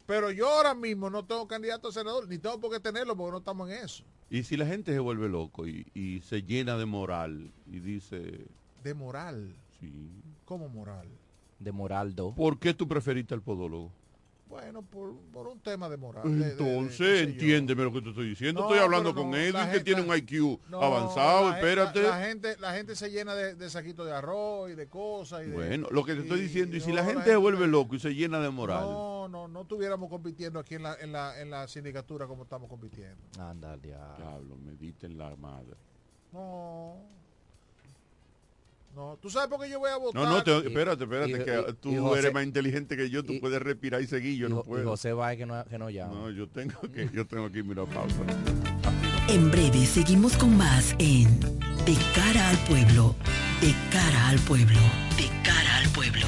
[0.05, 3.31] Pero yo ahora mismo no tengo candidato a senador, ni tengo por qué tenerlo porque
[3.31, 4.03] no estamos en eso.
[4.29, 8.47] Y si la gente se vuelve loco y, y se llena de moral y dice,
[8.83, 9.55] De moral.
[9.79, 10.11] sí,
[10.43, 11.07] ¿Cómo moral?
[11.57, 12.35] De Moraldo.
[12.35, 13.93] ¿por qué tú preferiste al podólogo?
[14.51, 16.23] Bueno, por, por un tema de moral.
[16.23, 18.61] de- de- de- Entonces, entiéndeme lo que te estoy diciendo.
[18.61, 22.03] No, estoy hablando con no, Edwin que tiene un IQ No, avanzado, la espérate.
[22.03, 25.43] La, la gente, la gente se llena de, de saquitos de arroz y de cosas.
[25.43, 27.65] Y de- bueno, lo que te estoy diciendo, y si no, la gente se vuelve
[27.67, 31.11] loco y se llena de moral, No, no, no estuviéramos compitiendo aquí en la, en
[31.13, 33.15] la, en la sindicatura como estamos compitiendo.
[33.39, 34.15] Anda, diablo.
[34.17, 35.75] diablo, mediten la madre.
[36.33, 37.20] No.
[38.95, 40.21] No, ¿tú sabes por qué yo voy a votar?
[40.21, 43.09] No, no, te- espérate, espérate, y- que y- tú y José- eres más inteligente que
[43.09, 44.89] yo, tú y- puedes respirar y seguir, yo y, no Jo- y puedo.
[44.89, 46.13] José Báez que no, que no llama.
[46.13, 48.15] No, yo tengo que, yo tengo que irme a pausa.
[49.29, 51.39] En breve seguimos con más en
[51.85, 53.15] De cara al pueblo,
[53.61, 54.79] de cara al pueblo,
[55.17, 56.27] de cara al pueblo.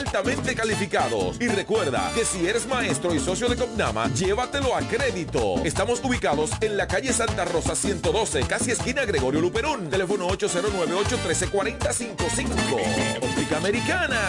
[0.01, 1.37] altamente calificados.
[1.39, 5.63] Y recuerda que si eres maestro y socio de Copnama, llévatelo a crédito.
[5.63, 9.89] Estamos ubicados en la calle Santa Rosa 112, casi esquina Gregorio Luperón.
[9.89, 13.21] Teléfono 809-813-4055.
[13.21, 14.19] Óptica Americana.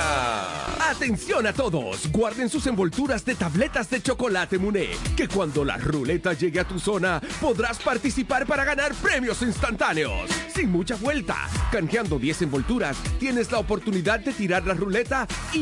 [0.90, 6.34] Atención a todos, guarden sus envolturas de tabletas de chocolate Muné, que cuando la ruleta
[6.34, 10.30] llegue a tu zona podrás participar para ganar premios instantáneos.
[10.54, 15.61] Sin mucha vuelta, canjeando 10 envolturas, tienes la oportunidad de tirar la ruleta y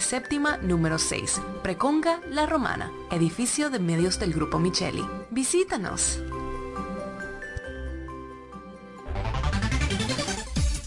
[0.00, 5.04] séptima número 6, Preconga La Romana, edificio de medios del Grupo Micheli.
[5.30, 6.20] Visítanos.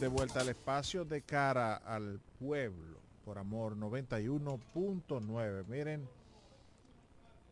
[0.00, 5.64] De vuelta al espacio de cara al pueblo, por amor 91.9.
[5.66, 6.06] Miren,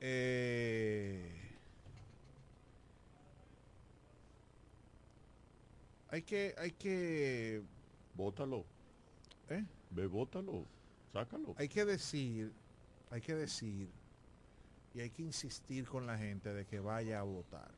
[0.01, 1.41] eh,
[6.11, 7.63] hay que, hay que,
[8.15, 8.67] Bótalo.
[9.49, 9.65] ¿eh?
[9.91, 10.67] Ve, bótalo.
[11.13, 11.55] Sácalo.
[11.57, 12.53] Hay que decir,
[13.11, 13.89] hay que decir
[14.95, 17.71] y hay que insistir con la gente de que vaya a votar.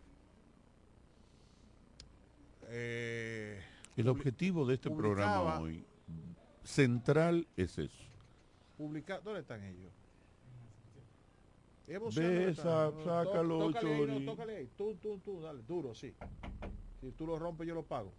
[2.69, 3.63] Eh,
[3.97, 5.85] El objetivo de este programa hoy
[6.63, 8.03] central es eso.
[8.77, 9.91] publicar, ¿dónde están ellos?
[11.89, 12.65] Evo, Ve, ¿dónde están?
[12.65, 14.71] sa- No, sácalo, tó- tócale ahí, no, tócale ahí.
[14.77, 16.13] Tú, tú, tú, dale, duro, sí.
[17.01, 18.13] Si tú lo rompes, yo lo pago.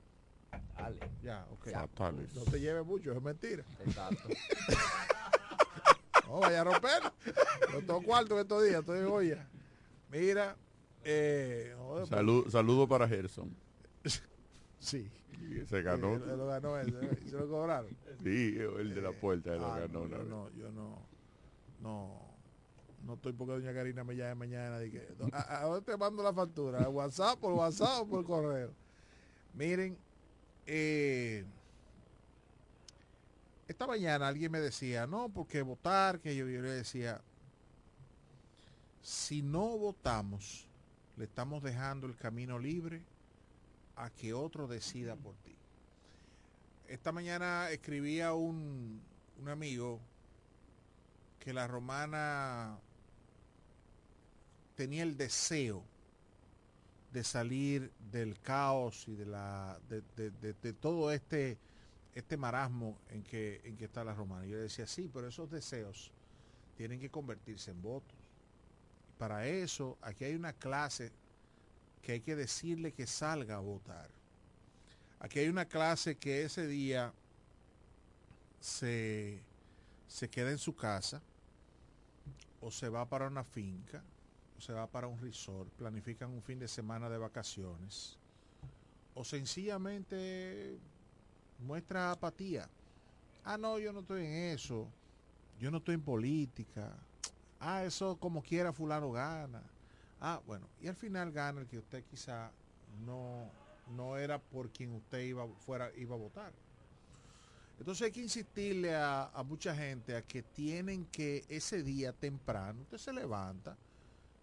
[0.77, 0.99] Dale.
[1.21, 1.69] Ya, ok.
[1.71, 2.33] Fatales.
[2.33, 3.63] No te lleves mucho, es mentira.
[3.85, 4.29] Exacto.
[6.27, 7.03] No vaya a romper.
[7.71, 9.47] No tengo cuarto estos días, estoy en olla.
[10.11, 10.57] Mira,
[11.05, 13.55] eh, joder, Salud, saludo para Gerson.
[14.79, 15.09] Sí.
[15.41, 16.15] Y Se ganó.
[16.17, 17.17] Sí, él lo ganó él, ¿eh?
[17.25, 17.95] ¿Se lo cobraron?
[18.23, 20.07] Sí, el de la puerta él lo Ah, ganó.
[20.07, 21.01] no, yo no, yo no,
[21.81, 22.19] no,
[23.05, 24.83] no estoy porque doña Karina me llame mañana.
[24.83, 26.83] y que, ¿a, a dónde te mando la factura?
[26.83, 28.71] ¿A WhatsApp, por WhatsApp o por correo?
[29.53, 29.97] Miren,
[30.65, 31.45] eh,
[33.67, 37.21] esta mañana alguien me decía, no, porque votar, que yo, yo le decía,
[39.01, 40.67] si no votamos,
[41.17, 43.01] le estamos dejando el camino libre
[43.97, 45.55] a que otro decida por ti.
[46.87, 49.01] Esta mañana escribía un,
[49.41, 49.99] un amigo
[51.39, 52.77] que la romana
[54.75, 55.83] tenía el deseo
[57.13, 61.57] de salir del caos y de la de, de- de- todo este
[62.15, 64.45] este marasmo en que en que está la romana.
[64.45, 66.11] Yo le decía sí, pero esos deseos
[66.77, 68.17] tienen que convertirse en votos.
[69.17, 71.11] Para eso aquí hay una clase
[72.07, 74.09] que hay que decirle que salga a votar.
[75.19, 77.11] Aquí hay una clase que ese día
[78.61, 79.41] se,
[80.07, 81.21] se queda en su casa
[82.61, 84.01] o se va para una finca
[84.57, 88.17] o se va para un resort, planifican un fin de semana de vacaciones
[89.13, 90.79] o sencillamente
[91.59, 92.69] muestra apatía.
[93.43, 94.87] Ah, no, yo no estoy en eso.
[95.59, 96.89] Yo no estoy en política.
[97.59, 99.61] Ah, eso como quiera fulano gana.
[100.19, 102.51] Ah, bueno, y al final gana el que usted quizá
[103.05, 103.51] no,
[103.95, 106.53] no era por quien usted iba, fuera, iba a votar.
[107.77, 112.97] Entonces hay que insistirle a, mucha gente a que tienen que ese día temprano, usted
[112.97, 113.77] se levanta,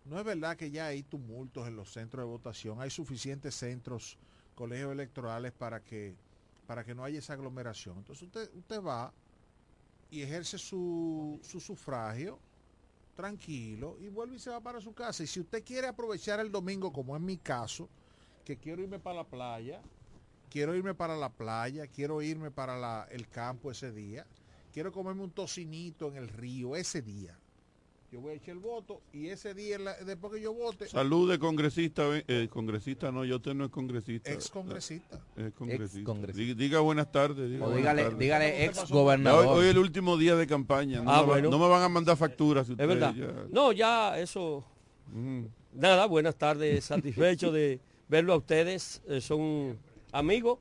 [0.04, 4.16] no es verdad que ya hay tumultos en los centros de votación, hay suficientes centros,
[4.54, 6.14] colegios electorales para que,
[6.68, 7.98] para que no haya esa aglomeración.
[7.98, 9.12] Entonces usted, usted va
[10.10, 12.38] y ejerce su sufragio
[13.14, 15.22] tranquilo y vuelve y se va para su casa.
[15.22, 17.88] Y si usted quiere aprovechar el domingo, como es mi caso,
[18.44, 19.80] que quiero irme para la playa,
[20.50, 24.26] quiero irme para la playa, quiero irme para la- el campo ese día,
[24.72, 27.38] quiero comerme un tocinito en el río ese día.
[28.14, 31.28] Yo voy a echar el voto y ese día, la- después que yo vote, Salud
[31.28, 34.30] de congresista, eh, congresista no, yo usted no es congresista.
[34.30, 35.20] ex congresista.
[35.36, 36.12] Es congresista.
[36.32, 37.50] Diga, diga buenas tardes.
[37.50, 38.18] Diga O buenas dígale, tardes.
[38.20, 39.46] dígale ex Hoy, gobernador.
[39.48, 41.02] hoy es el último día de campaña.
[41.02, 41.50] No, Ah, me, va- bueno.
[41.50, 42.68] no me van a mandar facturas.
[42.68, 43.12] si Es verdad.
[43.16, 44.64] ya- No, ya eso.
[45.12, 45.46] Mm.
[45.72, 49.02] Nada, buenas tardes, satisfecho de verlo a ustedes.
[49.08, 49.76] Eh, son
[50.12, 50.60] amigos,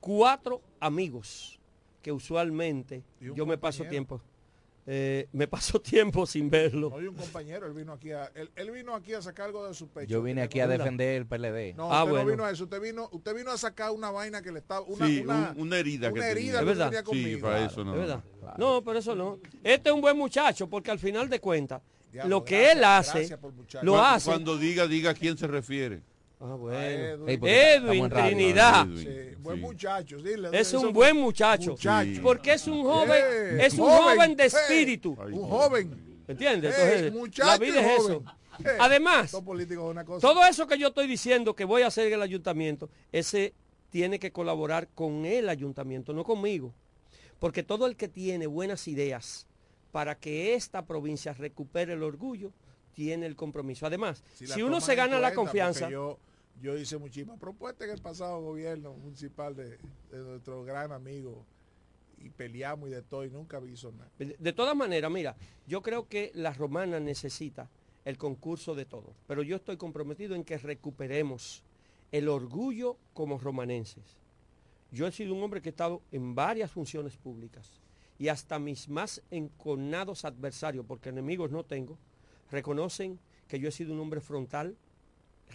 [0.00, 1.60] cuatro amigos
[2.02, 4.20] que usualmente yo me paso tiempo.
[4.90, 6.88] Eh, me paso tiempo sin verlo.
[6.88, 9.68] No hay un compañero, él vino aquí a, él, él vino aquí a sacar algo
[9.68, 10.08] de su pecho.
[10.08, 11.74] Yo vine aquí a defender el PLD.
[11.76, 12.24] No, Ah, usted bueno.
[12.24, 14.80] no vino a eso, usted vino, usted vino a sacar una vaina que le estaba,
[14.80, 16.32] una, Sí, una, un- una herida que una tenía.
[16.32, 16.84] herida Es que verdad.
[16.86, 17.40] tenía Sí, conmigo.
[17.42, 17.92] para eso no.
[17.92, 18.24] ¿Es verdad?
[18.56, 19.38] No, pero eso no.
[19.62, 23.34] Este es un buen muchacho porque al final de cuentas, Diablo, lo que gracias, él
[23.34, 24.30] hace, lo hace.
[24.30, 26.00] Cuando diga, diga a quién se refiere.
[26.40, 27.26] Ah, bueno.
[27.28, 28.10] Edwin.
[28.10, 28.28] Radio.
[28.28, 28.86] Trinidad.
[28.86, 29.62] Edwin, Sí, buen sí.
[29.62, 31.72] muchacho, dile, Es un buen muchacho.
[31.72, 32.22] Muchacho.
[32.22, 35.16] Porque es un joven, Eh, es un joven, joven de eh, espíritu.
[35.20, 36.22] Un joven.
[36.28, 36.74] ¿Entiendes?
[36.78, 38.12] Entonces, muchacho la vida es joven.
[38.16, 38.24] eso.
[38.64, 40.26] Eh, Además, Los políticos es una cosa.
[40.26, 43.54] todo eso que yo estoy diciendo que voy a hacer en el ayuntamiento, ese
[43.90, 46.72] tiene que colaborar con el ayuntamiento, no conmigo.
[47.38, 49.46] Porque todo el que tiene buenas ideas
[49.92, 52.52] para que esta provincia recupere el orgullo,
[52.92, 53.86] tiene el compromiso.
[53.86, 56.18] Además, si uno se gana la confianza, Yo,
[56.60, 59.78] yo hice muchísimas propuestas en el pasado gobierno municipal de,
[60.10, 61.44] de nuestro gran amigo
[62.18, 64.10] y peleamos y de todo y nunca hizo nada.
[64.18, 65.36] De, de todas maneras, mira,
[65.66, 67.68] yo creo que la romana necesita
[68.04, 71.62] el concurso de todos, pero yo estoy comprometido en que recuperemos
[72.10, 74.16] el orgullo como romanenses.
[74.90, 77.80] Yo he sido un hombre que he estado en varias funciones públicas
[78.18, 81.98] y hasta mis más enconados adversarios, porque enemigos no tengo,
[82.50, 84.76] reconocen que yo he sido un hombre frontal,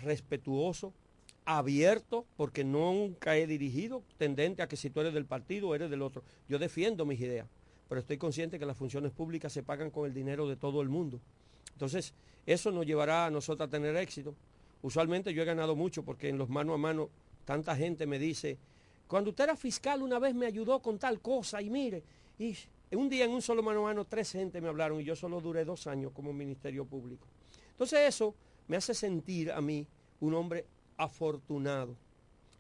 [0.02, 0.94] respetuoso,
[1.46, 6.02] abierto, porque nunca he dirigido, tendente a que si tú eres del partido eres del
[6.02, 6.24] otro.
[6.48, 7.48] Yo defiendo mis ideas,
[7.90, 10.90] pero estoy consciente que las funciones públicas se pagan con el dinero de todo el
[10.90, 11.20] mundo.
[11.74, 12.14] Entonces,
[12.46, 14.36] eso nos llevará a nosotros a tener éxito.
[14.82, 17.10] Usualmente yo he ganado mucho porque en los mano a mano
[17.46, 18.58] tanta gente me dice,
[19.08, 22.04] cuando usted era fiscal una vez me ayudó con tal cosa y mire,
[22.38, 22.56] y
[22.92, 25.40] un día en un solo mano a mano tres gente me hablaron y yo solo
[25.40, 27.28] duré dos años como ministerio público.
[27.72, 28.36] Entonces eso
[28.68, 29.88] me hace sentir a mí
[30.20, 30.66] un hombre
[30.98, 31.96] afortunado.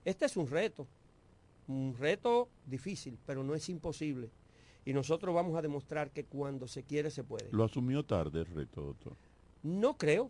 [0.05, 0.87] Este es un reto,
[1.67, 4.29] un reto difícil, pero no es imposible.
[4.85, 7.47] Y nosotros vamos a demostrar que cuando se quiere se puede.
[7.51, 9.15] Lo asumió tarde el reto, doctor.
[9.63, 10.29] No creo,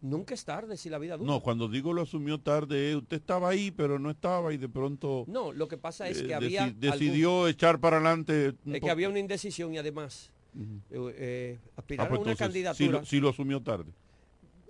[0.00, 1.26] nunca es tarde si la vida dura.
[1.32, 4.68] No, cuando digo lo asumió tarde, eh, usted estaba ahí, pero no estaba y de
[4.68, 8.54] pronto No, lo que pasa es eh, que había deci- decidió echar para adelante.
[8.66, 11.10] es que había una indecisión y además Ujú.
[11.16, 13.00] eh, Ah, aspirar pues a una entonces, sí candidatura.
[13.00, 13.90] lo, sí lo asumió tarde.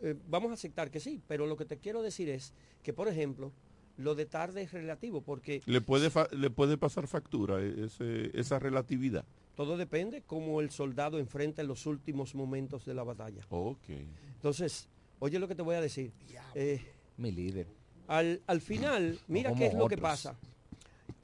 [0.03, 3.09] Eh, vamos a aceptar que sí, pero lo que te quiero decir es que, por
[3.09, 3.53] ejemplo,
[3.97, 8.31] lo de tarde es relativo porque Le puede fa- le puede pasar factura eh, ese-
[8.39, 9.25] esa relatividad.
[9.57, 13.43] todo depende cómo el soldado enfrenta los últimos momentos de la batalla.
[13.51, 13.89] Ok.
[14.37, 14.89] Entonces,
[15.19, 16.13] oye lo que te voy a decir.
[16.55, 16.81] Eh,
[17.17, 17.67] Mi líder.
[18.07, 20.39] al, al final, mira qué es lo que pasa.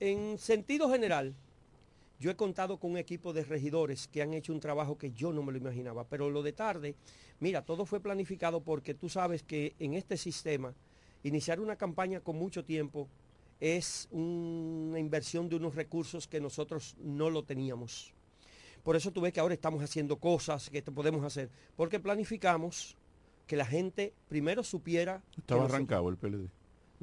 [0.01, 1.35] En sentido general,
[2.19, 5.33] yo he contado con un equipo de regidores que han hecho un trabajo que yo
[5.33, 6.95] no me lo imaginaba, pero lo de tarde,
[7.41, 10.75] mira, todo fue planificado porque tú sabes que en este sistema,
[11.23, 13.09] iniciar una campaña con mucho tiempo
[13.61, 18.13] es una inversión de unos recursos que nosotros no lo teníamos.
[18.83, 22.97] Por eso tú ves que ahora estamos haciendo cosas que podemos hacer, porque planificamos
[23.47, 25.23] que la gente primero supiera...
[25.37, 26.49] Estaba arrancado el PLD.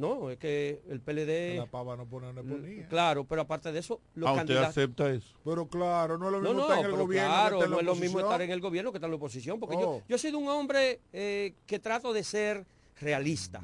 [0.02, 1.58] No, es que el PLD...
[1.58, 2.88] La pava no pone, no ponía.
[2.90, 4.70] Claro, pero aparte de eso, los Ah, usted candidatos...
[4.70, 5.34] acepta eso.
[5.46, 7.64] Pero claro, no es lo No, mismo no, estar en el pero gobierno claro, que
[7.64, 8.26] estar en no la es lo mismo oposición.
[8.32, 10.04] estar en el gobierno que estar en la oposición, porque yo, Oh.
[10.10, 12.66] yo he sido un hombre eh, que trato de ser
[13.00, 13.62] realista.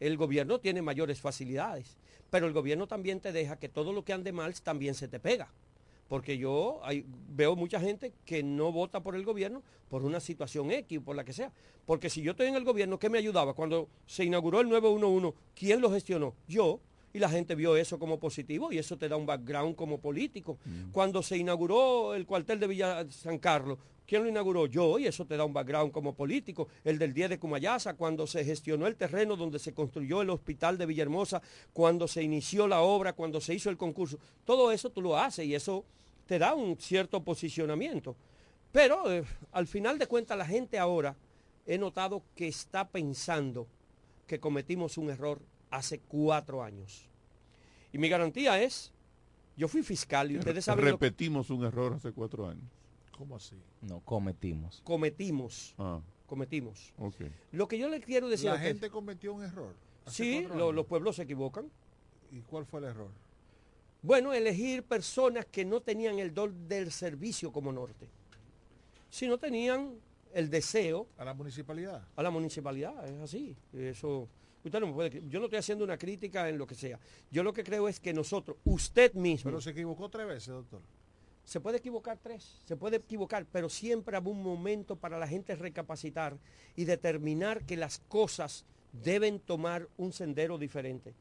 [0.00, 1.96] El gobierno tiene mayores facilidades,
[2.30, 5.18] pero el gobierno también te deja que todo lo que ande mal también se te
[5.20, 5.48] pega.
[6.08, 10.70] Porque yo hay- veo mucha gente que no vota por el gobierno por una situación
[10.70, 11.52] X, por la que sea.
[11.86, 13.54] Porque si yo estoy en el gobierno, ¿qué me ayudaba?
[13.54, 16.34] Cuando se inauguró el 911, ¿quién lo gestionó?
[16.48, 16.80] Yo.
[17.12, 20.58] Y la gente vio eso como positivo y eso te da un background como político.
[20.90, 24.66] Cuando se inauguró el cuartel de Villa San Carlos, ¿Quién lo inauguró?
[24.66, 26.68] Yo, y eso te da un background como político.
[26.84, 30.76] El del 10 de Cumayasa, cuando se gestionó el terreno donde se construyó el hospital
[30.76, 31.40] de Villahermosa,
[31.72, 34.18] cuando se inició la obra, cuando se hizo el concurso.
[34.44, 35.84] Todo eso tú lo haces y eso
[36.26, 38.14] te da un cierto posicionamiento.
[38.72, 41.16] Pero eh, al final de cuentas la gente ahora
[41.66, 43.66] he notado que está pensando
[44.26, 45.40] que cometimos un error
[45.70, 47.08] hace cuatro años.
[47.92, 48.92] Y mi garantía es,
[49.56, 50.84] yo fui fiscal y ustedes saben...
[50.84, 52.64] que- Repetimos un error hace cuatro años.
[53.16, 53.56] ¿Cómo así?
[53.82, 54.80] No, cometimos.
[54.84, 55.74] cometimos.
[55.78, 56.92] Ah, Cometimos.
[57.52, 59.74] Lo que yo le quiero decir a La gente cometió un error.
[60.06, 61.70] Sí, lo- los pueblos se equivocan.
[62.32, 63.10] ¿Y cuál fue el error?
[64.02, 68.08] Bueno, elegir personas que no tenían el don del servicio como norte,
[69.10, 69.94] sino tenían
[70.32, 72.02] el deseo ¿A la municipalidad?
[72.16, 73.54] a la municipalidad, es así.
[73.72, 74.26] Eso,
[74.64, 76.98] usted no me puede, yo no estoy haciendo una crítica en lo que sea.
[77.30, 80.80] Yo lo que creo es que nosotros, usted mismo, Pero se equivocó tres veces, doctor.
[81.44, 85.54] Se puede equivocar tres, se puede equivocar, pero siempre habrá un momento para la gente
[85.54, 86.38] recapacitar
[86.74, 91.14] y determinar que las cosas deben tomar un sendero diferente.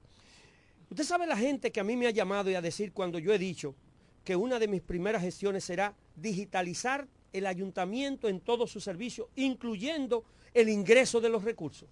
[0.89, 3.33] Usted sabe la gente que a mí me ha llamado y a decir cuando yo
[3.33, 3.75] he dicho
[4.23, 10.23] que una de mis primeras gestiones será digitalizar el ayuntamiento en todo su servicio, incluyendo
[10.53, 11.89] el ingreso de los recursos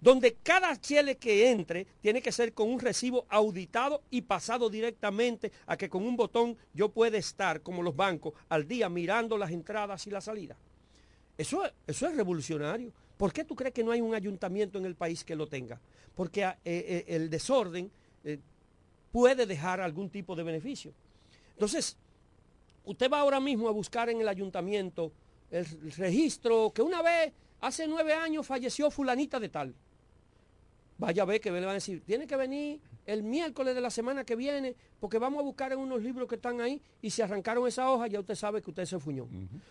[0.00, 5.52] donde cada chele que entre tiene que ser con un recibo auditado y pasado directamente
[5.66, 9.50] a que con un botón yo pueda estar, como los bancos, al día mirando las
[9.50, 10.56] entradas y las salidas.
[11.36, 12.92] Eso, es- eso es revolucionario.
[13.16, 15.78] ¿Por qué tú crees que no hay un ayuntamiento en el país que lo tenga?
[16.14, 17.90] Porque ah, eh, eh, el desorden
[18.24, 18.38] eh,
[19.12, 20.92] puede dejar algún tipo de beneficio.
[21.52, 21.98] Entonces,
[22.84, 25.12] usted va ahora mismo a buscar en el ayuntamiento
[25.50, 25.66] el
[25.98, 29.74] registro que una vez, hace nueve años, falleció fulanita de tal.
[31.00, 33.88] Vaya a ver que le van a decir, tiene que venir el miércoles de la
[33.88, 37.22] semana que viene, porque vamos a buscar en unos libros que están ahí y si
[37.22, 39.26] arrancaron esa hoja, ya usted sabe que usted se fuñó.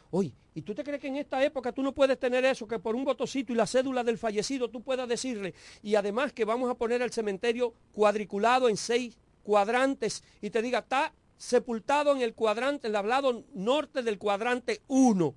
[0.09, 2.79] Oye, ¿y tú te crees que en esta época tú no puedes tener eso, que
[2.79, 5.53] por un botocito y la cédula del fallecido tú puedas decirle,
[5.83, 10.79] y además que vamos a poner el cementerio cuadriculado en seis cuadrantes y te diga,
[10.79, 15.35] está sepultado en el cuadrante, en el lado norte del cuadrante 1?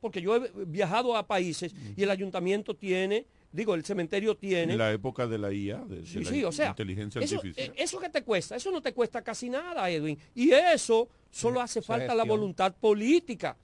[0.00, 4.72] Porque yo he viajado a países y el ayuntamiento tiene, digo, el cementerio tiene...
[4.72, 7.36] En la época de la IA, de, de Sí, la sí, o sea, inteligencia eso,
[7.36, 7.68] artificial.
[7.68, 10.18] eh, eso que te cuesta, eso no te cuesta casi nada, Edwin.
[10.34, 13.56] Y eso solo hace esa falta la voluntad política.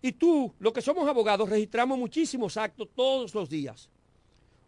[0.00, 3.88] Y tú, los que somos abogados, registramos muchísimos actos todos los días.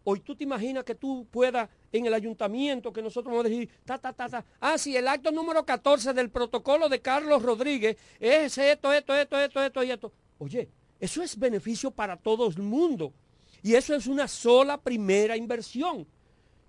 [0.03, 3.69] Hoy tú te imaginas que tú puedas en el ayuntamiento que nosotros vamos a decir,
[3.85, 7.97] ta, ta, ta, ta, ah, sí, el acto número 14 del protocolo de Carlos Rodríguez
[8.19, 10.11] es esto, esto, esto, esto, esto y esto.
[10.39, 10.69] Oye,
[10.99, 13.13] eso es beneficio para todo el mundo.
[13.63, 16.07] Y eso es una sola primera inversión.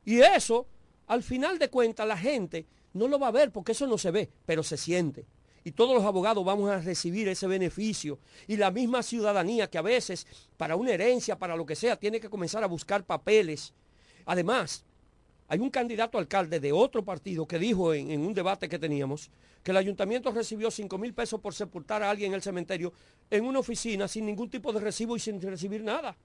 [0.05, 0.67] Y eso,
[1.07, 4.11] al final de cuentas, la gente no lo va a ver porque eso no se
[4.11, 5.27] ve, pero se siente.
[5.65, 8.19] Y todos los abogados vamos a recibir ese beneficio.
[8.47, 10.27] Y la misma ciudadanía que a veces,
[10.57, 13.73] para una herencia, para lo que sea, tiene que comenzar a buscar papeles.
[14.27, 14.85] Además,
[15.49, 19.31] hay un candidato alcalde de otro partido que dijo en, en un debate que teníamos
[19.63, 22.93] que el ayuntamiento recibió 5 mil pesos por sepultar a alguien en el cementerio
[23.31, 26.17] en una oficina sin ningún tipo de recibo y sin recibir nada.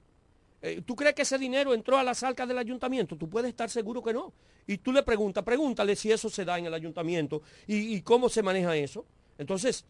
[0.61, 3.15] Eh, ¿Tú crees que ese dinero entró a las arcas del ayuntamiento?
[3.15, 4.33] Tú puedes estar seguro que no.
[4.65, 8.27] Y tú le preguntas, pregúntale si eso se da en el ayuntamiento y, y cómo
[8.27, 9.05] se maneja eso.
[9.37, 9.85] Entonces,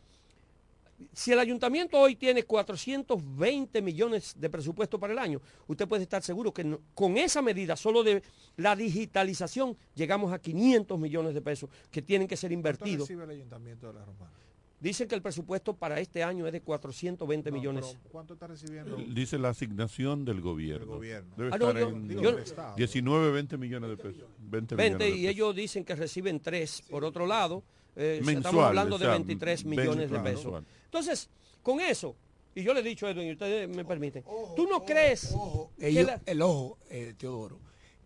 [1.14, 6.22] si el ayuntamiento hoy tiene 420 millones de presupuesto para el año, usted puede estar
[6.24, 8.22] seguro que no- con esa medida, solo de
[8.58, 13.08] la digitalización, llegamos a 500 millones de pesos que tienen que ser ¿Cuánto invertidos.
[13.08, 14.32] recibe el ayuntamiento de la Romana?
[14.80, 17.98] Dicen que el presupuesto para este año es de 420 No, millones.
[18.12, 18.96] ¿Cuánto está recibiendo?
[18.96, 20.86] Dice la asignación del gobierno.
[20.86, 21.34] Del gobierno.
[21.36, 22.76] Debe Ah, no, estar yo- en digo, del Estado.
[22.76, 24.24] 19, 20 millones de pesos.
[24.38, 25.32] 20, 20 millones de y pesos.
[25.36, 26.84] ellos dicen que reciben 3.
[26.92, 27.64] Por otro lado,
[27.96, 30.64] eh, estamos hablando o de sea, 23 20, millones de pesos.
[30.86, 31.28] Entonces,
[31.64, 32.16] con eso,
[32.54, 34.24] y yo le he dicho, Edwin, y ustedes me permiten,
[34.56, 35.34] ¿tú no crees
[35.80, 37.60] que Ellos- la- el ojo, eh, Teodoro,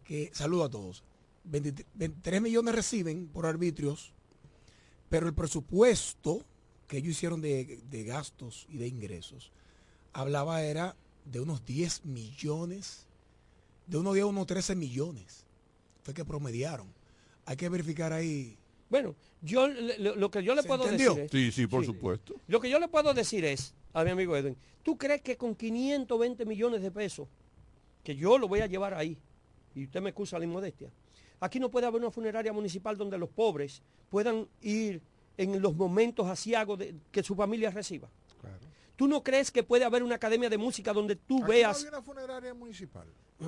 [0.06, 1.04] que saludo a todos.
[1.44, 4.14] 23, 23 millones reciben por arbitrios,
[5.10, 6.46] pero el presupuesto
[6.92, 9.50] que ellos hicieron de, de gastos y de ingresos
[10.12, 13.08] hablaba era de unos 10 millones,
[13.88, 15.46] de unos 10 a unos 13 millones.
[16.04, 16.88] Fue que promediaron.
[17.46, 18.58] Hay que verificar ahí.
[18.90, 21.16] Bueno, yo lo que yo le ¿Se puedo entendió?
[21.16, 22.36] decir es, Sí, sí, por supuesto.
[22.50, 25.56] lo que yo le puedo decir es a mi amigo Edwin, ¿tú crees que con
[25.56, 27.30] 520 millones de pesos,
[28.04, 29.18] que yo lo voy a llevar ahí,
[29.76, 30.92] y usted me excusa la inmodestia,
[31.40, 35.02] aquí no puede haber una funeraria municipal donde los pobres puedan ir
[35.38, 38.10] en los momentos asiagos de, que su familia reciba?
[38.96, 41.78] ¿Tú no crees que puede haber una academia de música donde tú Aquí no veas...
[41.80, 43.08] había una funeraria municipal.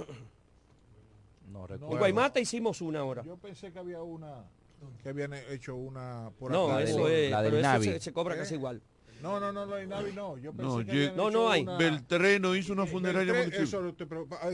[1.51, 1.97] No En recuerdo.
[1.99, 3.23] Guaymate hicimos una ahora.
[3.23, 4.43] Yo pensé que había una
[5.03, 6.81] que habían hecho una por No, acá.
[6.81, 7.85] eso es, la del pero eso Navi.
[7.85, 8.39] se, se cobra ¿Qué?
[8.41, 8.81] casi igual.
[9.21, 10.37] No, no, no, no, hay Navi no.
[10.37, 13.93] Yo pensé No, que ye- habían hecho una- Beltré no hizo una funeraria Beltré, eso,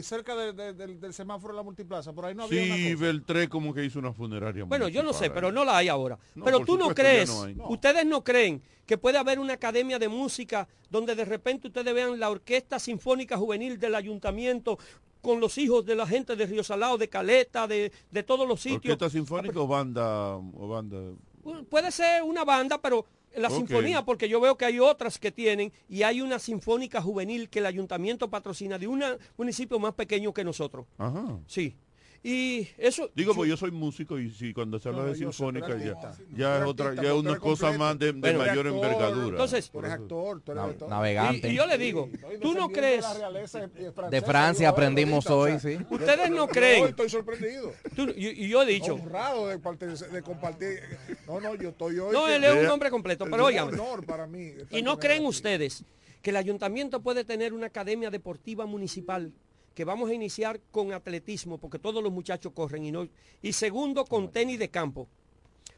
[0.04, 2.92] cerca de- de- del, del semáforo de la multiplaza, por ahí no había una Sí,
[2.94, 3.04] cosa.
[3.06, 6.18] Beltré como que hizo una funeraria Bueno, yo no sé, pero no la hay ahora.
[6.36, 7.56] No, pero tú no crees, no hay.
[7.56, 7.68] No.
[7.70, 12.20] ustedes no creen que puede haber una academia de música donde de repente ustedes vean
[12.20, 14.78] la Orquesta Sinfónica Juvenil del Ayuntamiento
[15.22, 18.62] con los hijos de la gente de Río Salado, de Caleta, de, de todos los
[18.62, 18.94] sitios.
[18.94, 20.36] ¿Orquesta sinfónica o banda?
[20.38, 20.98] O banda?
[21.70, 23.06] Puede ser una banda, pero
[23.36, 27.50] la sinfonía, porque yo veo que hay otras que tienen, y hay una sinfónica juvenil
[27.50, 29.04] que el ayuntamiento patrocina de un
[29.38, 30.86] municipio más pequeño que nosotros.
[30.98, 31.40] Ajá.
[31.48, 31.76] Sí.
[32.22, 33.10] Y eso...
[33.16, 35.96] Digo, pues yo soy músico y si cuando se habla No, de yo sinfónica ya,
[36.36, 39.30] ya es otra, ya es una cosa más de, de Bueno, mayor actor, envergadura.
[39.30, 40.90] entonces- Tú eres actor, tú eres de todo.
[40.90, 41.48] navegante.
[41.48, 42.10] Y, y yo le digo,
[42.42, 43.06] tú no crees...
[44.12, 45.78] De Francia aprendimos hoy, sí.
[45.90, 46.84] Ustedes no creen.
[46.84, 47.72] Hoy estoy sorprendido.
[47.96, 48.96] Tú- y, y yo he dicho...
[48.96, 50.80] Honrado de, pertenecer- de compartir.
[51.26, 52.12] No, no, yo estoy hoy.
[52.12, 53.70] No, él es un hombre completo, pero oigan.
[54.72, 55.84] ¿Y no creen ustedes
[56.22, 59.32] que el ayuntamiento puede tener una academia deportiva municipal
[59.80, 63.08] que vamos a iniciar con atletismo, porque todos los muchachos corren y no
[63.42, 65.08] y segundo con tenis de campo,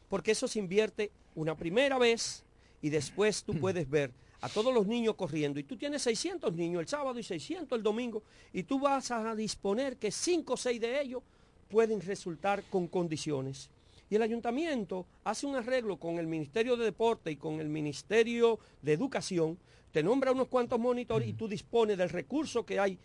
[0.08, 2.42] porque eso se invierte una primera vez
[2.80, 6.80] y después tú puedes ver a todos los niños corriendo y tú tienes 600 niños
[6.80, 10.80] el sábado y 600 el domingo y tú vas a disponer que 5 o 6
[10.80, 11.22] de ellos
[11.70, 13.70] pueden resultar con condiciones.
[14.10, 18.58] Y el ayuntamiento hace un arreglo con el Ministerio de Deporte y con el Ministerio
[18.82, 19.58] de Educación,
[19.92, 22.98] te nombra unos cuantos monitores y tú dispones del recurso que hay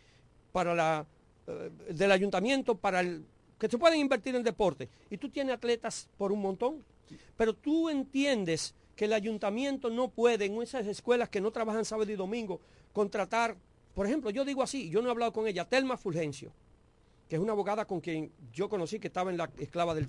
[0.52, 1.06] para la,
[1.48, 3.24] eh, del ayuntamiento para el
[3.60, 4.90] que se pueden invertir en deporte.
[5.10, 6.84] Y tú tienes atletas por un montón.
[7.36, 12.12] Pero tú entiendes que el ayuntamiento no puede en esas escuelas que no trabajan sábado
[12.12, 12.60] y domingo
[12.94, 13.56] contratar,
[13.94, 16.52] por ejemplo, yo digo así, yo no he hablado con ella, Telma Fulgencio,
[17.30, 20.08] que es una abogada con quien yo conocí que estaba en la esclava del,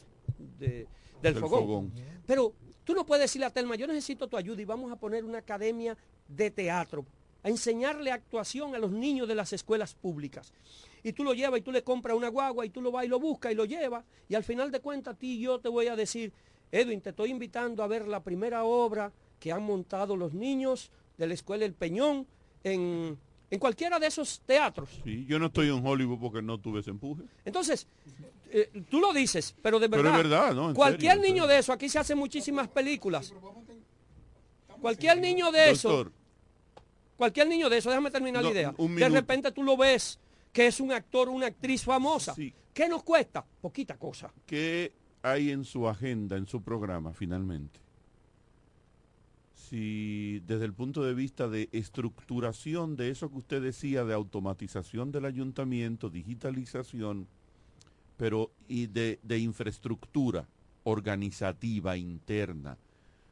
[0.59, 0.87] de-
[1.23, 1.61] del, Del fogón.
[1.61, 1.93] fogón.
[2.27, 2.53] Pero
[2.85, 5.39] tú no puedes decirle a Telma, yo necesito tu ayuda y vamos a poner una
[5.39, 7.05] academia de teatro,
[7.43, 10.53] a enseñarle actuación a los niños de las escuelas públicas.
[11.03, 13.09] Y tú lo llevas y tú le compras una guagua y tú lo vas y
[13.09, 14.05] lo buscas y lo llevas.
[14.29, 16.33] Y al final de cuentas a ti yo te voy a decir,
[16.73, 21.27] Edwin, te estoy invitando a ver la primera obra que han montado los niños de
[21.29, 22.27] la escuela El Peñón
[22.65, 23.17] en,
[23.51, 24.89] en cualquiera de esos teatros.
[25.05, 27.23] Sí, yo no estoy en Hollywood porque no tuve ese empuje.
[27.45, 27.87] Entonces,
[28.51, 30.19] eh, tú lo dices, pero de Pero verdad.
[30.21, 30.75] es verdad, ¿no?
[30.75, 33.33] Cualquier serio, niño de eso, aquí se hacen muchísimas películas.
[34.81, 36.13] Cualquier niño de eso, Doctor,
[37.19, 38.75] cualquier niño de eso, déjame terminar No, la idea.
[38.79, 40.19] un de repente tú lo ves
[40.53, 42.35] que es un actor, una actriz famosa.
[42.73, 43.45] ¿Qué nos cuesta?
[43.61, 44.33] Poquita cosa.
[44.47, 47.81] ¿qué hay en su agenda, en su programa, finalmente?
[49.53, 55.13] Si desde el punto de vista de estructuración de eso que usted decía, de automatización
[55.13, 57.27] del ayuntamiento, digitalización,
[58.17, 60.49] pero y de, de infraestructura
[60.85, 62.79] organizativa interna,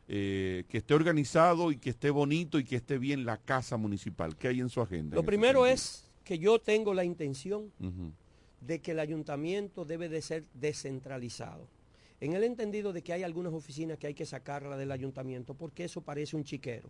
[0.09, 4.37] eh, que esté organizado y que esté bonito y que esté bien la casa municipal.
[4.37, 5.17] ¿Qué hay en su agenda?
[5.17, 7.73] Lo primero es que yo tengo la intención
[8.61, 11.69] de que el ayuntamiento debe de ser descentralizado.
[12.21, 15.85] En el entendido de que hay algunas oficinas que hay que sacarla del ayuntamiento porque
[15.85, 16.89] eso parece un chiquero.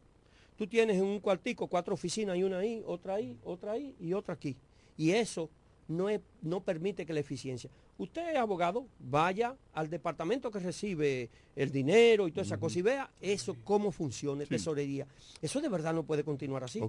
[0.56, 4.12] Tú tienes en un cuartico cuatro oficinas y una ahí, otra ahí, otra ahí y
[4.12, 4.56] otra aquí.
[4.96, 5.50] Y eso
[5.88, 7.68] no, es- no permite que la eficiencia.
[7.98, 12.82] Usted es abogado, vaya al departamento que recibe el dinero y toda esa cosa y
[12.82, 15.06] vea eso cómo funciona, tesorería.
[15.40, 16.80] Eso de verdad no puede continuar así.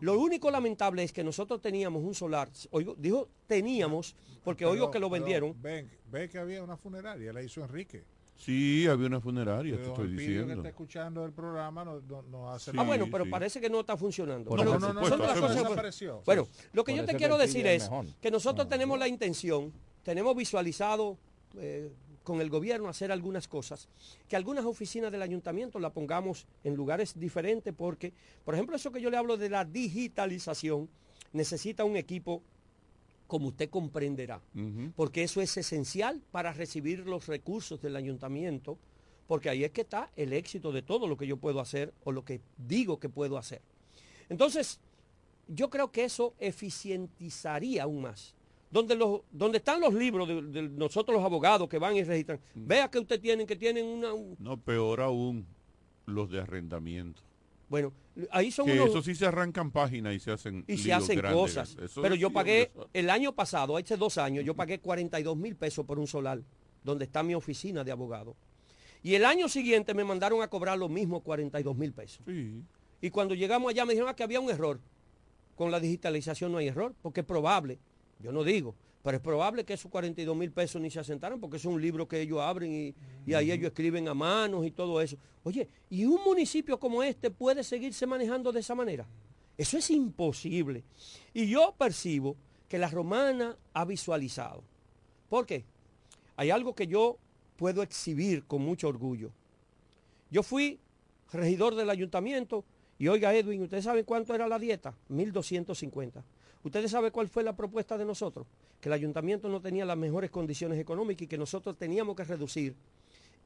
[0.00, 4.98] Lo único lamentable es que nosotros teníamos un solar, oigo, dijo teníamos, porque oigo que
[4.98, 5.54] lo vendieron.
[5.60, 8.04] Ven, ve que había una funeraria, la hizo Enrique.
[8.36, 10.54] Sí, había una funeraria, te estoy el Pidio que diciendo.
[10.54, 13.96] está escuchando el programa no, no, no hace ah, bueno, pero parece que no está
[13.96, 14.50] funcionando.
[14.50, 16.22] Por las eso cosas- desapareció.
[16.26, 18.06] Bueno, lo que yo te quiero decir es es mejor.
[18.20, 19.72] que nosotros tenemos la intención,
[20.04, 21.18] tenemos visualizado
[21.58, 21.90] eh,
[22.22, 23.88] con el gobierno hacer algunas cosas,
[24.28, 28.12] que algunas oficinas del ayuntamiento la pongamos en lugares diferentes porque,
[28.44, 30.88] por ejemplo, eso que yo le hablo de la digitalización,
[31.32, 32.42] necesita un equipo
[33.26, 34.40] como usted comprenderá,
[34.96, 38.78] porque eso es esencial para recibir los recursos del ayuntamiento,
[39.26, 42.12] porque ahí es que está el éxito de todo lo que yo puedo hacer o
[42.12, 43.60] lo que digo que puedo hacer.
[44.28, 44.78] Entonces,
[45.48, 48.34] yo creo que eso eficientizaría aún más.
[48.74, 52.40] Donde, los, donde están los libros de, de nosotros los abogados que van y registran,
[52.56, 54.12] vea que usted tienen, que tienen una...
[54.12, 55.46] un- No, peor aún,
[56.06, 57.22] los de arrendamiento.
[57.68, 57.92] bueno,
[58.32, 58.88] ahí son que unos...
[58.88, 61.40] eso sí se arrancan páginas y se hacen y se hacen grandes.
[61.40, 61.76] cosas.
[61.80, 65.54] Eso Pero yo sí, pagué el año pasado, hace dos años, yo pagué 42 mil
[65.54, 66.42] pesos por un solar,
[66.82, 68.34] donde está mi oficina de abogado.
[69.04, 72.26] Y el año siguiente me mandaron a cobrar lo mismo 42 mil pesos.
[73.00, 74.80] Y cuando llegamos allá me dijeron ah, que había un error.
[75.54, 77.78] Con la digitalización no hay error, porque es probable,
[78.20, 81.58] yo no digo, Pero es probable que esos 42 mil pesos ni se asentaran porque
[81.58, 82.94] es un libro que ellos abren y,
[83.26, 85.18] y ahí ellos escriben a manos y todo eso.
[85.42, 89.06] Oye, ¿y un municipio como este puede seguirse manejando de esa manera?
[89.58, 90.84] Eso es imposible.
[91.34, 92.36] Y yo percibo
[92.68, 94.64] que la romana ha visualizado.
[95.28, 95.64] ¿Por qué?
[96.36, 97.18] Hay algo que yo
[97.56, 99.30] puedo exhibir con mucho orgullo.
[100.30, 100.80] Yo fui
[101.32, 102.64] regidor del ayuntamiento
[102.98, 104.94] y oiga Edwin, ¿ustedes saben cuánto era la dieta?
[105.08, 106.24] 1250.
[106.64, 108.46] ¿Ustedes saben cuál fue la propuesta de nosotros?
[108.80, 112.74] Que el ayuntamiento no tenía las mejores condiciones económicas y que nosotros teníamos que reducir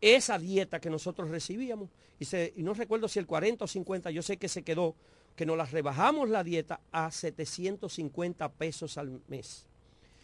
[0.00, 1.90] esa dieta que nosotros recibíamos.
[2.20, 2.24] Y,
[2.56, 4.94] y no recuerdo si el 40 o 50, yo sé que se quedó,
[5.34, 9.66] que nos la rebajamos la dieta a 750 pesos al mes.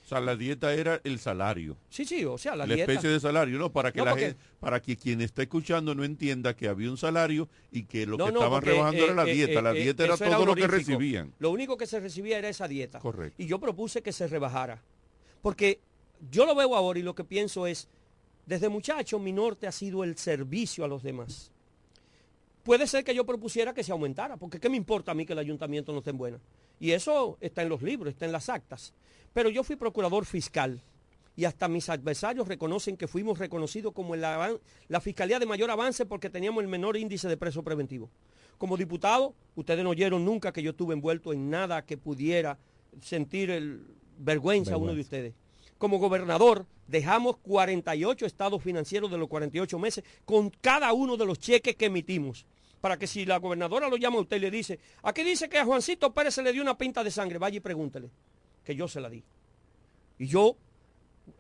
[0.05, 1.79] O sea, la dieta era el salario.
[1.89, 2.93] Sí, sí, o sea, la, La, dieta.
[2.93, 3.73] especie de salario, ¿no?
[3.73, 6.91] Para que No, la porque- gente, para que quien está escuchando no entienda que había
[6.91, 9.63] un salario y que lo No, que no, estaban porque,rebajando eh, era la eh, dieta.
[9.63, 11.33] la eh, dieta era todo lo que recibían.
[11.39, 12.99] Lo único que se recibía era esa dieta.
[13.01, 13.43] Correcto.
[13.43, 14.83] Y yo propuse que se rebajara.
[15.41, 15.81] Porque
[16.31, 17.89] yo lo veo ahora y lo que pienso es,
[18.45, 21.51] desde muchacho mi norte ha sido el servicio a los demás.
[22.63, 25.33] Puede ser que yo propusiera que se aumentara, porque ¿qué me importa a mí que
[25.33, 26.39] el ayuntamiento no esté en buena?
[26.85, 28.93] Y eso está en los libros, está en las actas.
[29.33, 30.83] Pero yo fui procurador fiscal
[31.35, 36.29] y hasta mis adversarios reconocen que fuimos reconocidos como la fiscalía de mayor avance porque
[36.29, 38.11] teníamos el menor índice de preso preventivo.
[38.59, 42.59] Como diputado, ustedes no oyeron nunca que yo estuve envuelto en nada que pudiera
[43.01, 43.87] sentir el
[44.19, 45.33] vergüenza a uno de ustedes.
[45.79, 51.39] Como gobernador, dejamos 48 estados financieros de los 48 meses con cada uno de los
[51.39, 52.45] cheques que emitimos.
[52.85, 55.57] Para que si la gobernadora lo llama a usted y le dice, aquí dice que
[55.59, 58.11] a Juancito Pérez se le dio una pinta de sangre, vaya y pregúntele,
[58.63, 59.25] que yo se la di.
[60.19, 60.59] Y yo,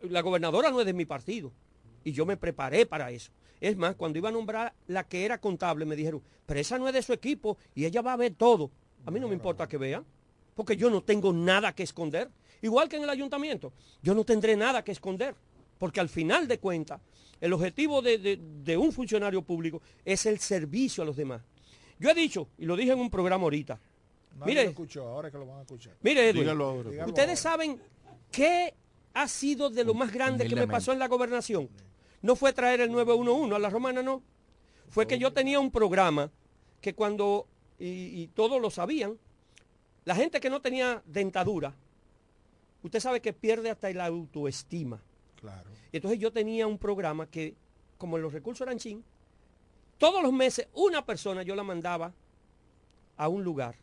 [0.08, 1.52] la gobernadora no es de mi partido,
[2.02, 3.30] y yo me preparé para eso.
[3.60, 6.88] Es más, cuando iba a nombrar la que era contable, me dijeron, pero esa no
[6.88, 8.70] es de su equipo y ella va a ver todo.
[9.04, 10.02] A mí no me importa que vean,
[10.54, 12.30] porque yo no tengo nada que esconder.
[12.62, 13.70] Igual que en el ayuntamiento,
[14.02, 15.34] yo no tendré nada que esconder,
[15.84, 16.98] porque al final de cuentas,
[17.42, 21.42] el objetivo de, de- de un funcionario público es el servicio a los demás.
[21.98, 25.28] Yo he dicho, y lo dije en un programa ahorita, Nadie lo mire, escuchó, ahora
[25.28, 25.92] es que lo van a escuchar.
[26.00, 26.88] Mire, Edwin, Dígalo ahora.
[26.90, 27.78] Dígalo ustedes saben
[28.32, 28.72] qué
[29.12, 31.68] ha sido de lo más grande que me pasó en la gobernación.
[32.22, 34.22] No fue traer el 911 a la romana, no.
[34.88, 36.30] Fue que yo tenía un programa
[36.80, 37.46] que cuando,
[37.78, 39.18] y, y todos lo sabían,
[40.06, 41.74] la gente que no tenía dentadura,
[42.82, 45.02] usted sabe que pierde hasta la autoestima.
[45.44, 45.68] Claro.
[45.92, 47.54] Y entonces yo tenía un programa que,
[47.98, 49.04] como los recursos eran chin,
[49.98, 52.14] todos los meses una persona yo la mandaba
[53.18, 53.74] a un lugar.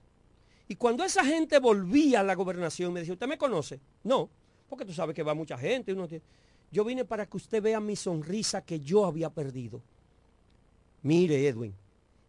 [0.68, 3.80] Y cuando esa gente volvía a la gobernación, me decía, ¿usted me conoce?
[4.04, 4.28] No,
[4.70, 5.94] porque tú sabes que va mucha gente.
[5.94, 6.24] uno tiene-
[6.72, 9.82] Yo vine para que usted vea mi sonrisa que yo había perdido.
[11.04, 11.76] Mire, Edwin,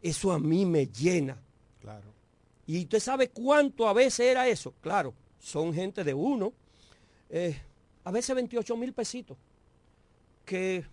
[0.03, 1.41] eso a mí me llena.
[1.81, 2.13] Claro.
[2.67, 4.75] Y usted sabe cuánto a veces era eso.
[4.83, 6.53] Claro, son gente de uno.
[7.31, 7.59] eh,
[8.05, 9.37] a veces 28 mil pesitos.
[10.45, 10.85] Que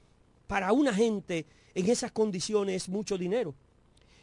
[0.48, 3.54] para una gente en esas condiciones es mucho dinero.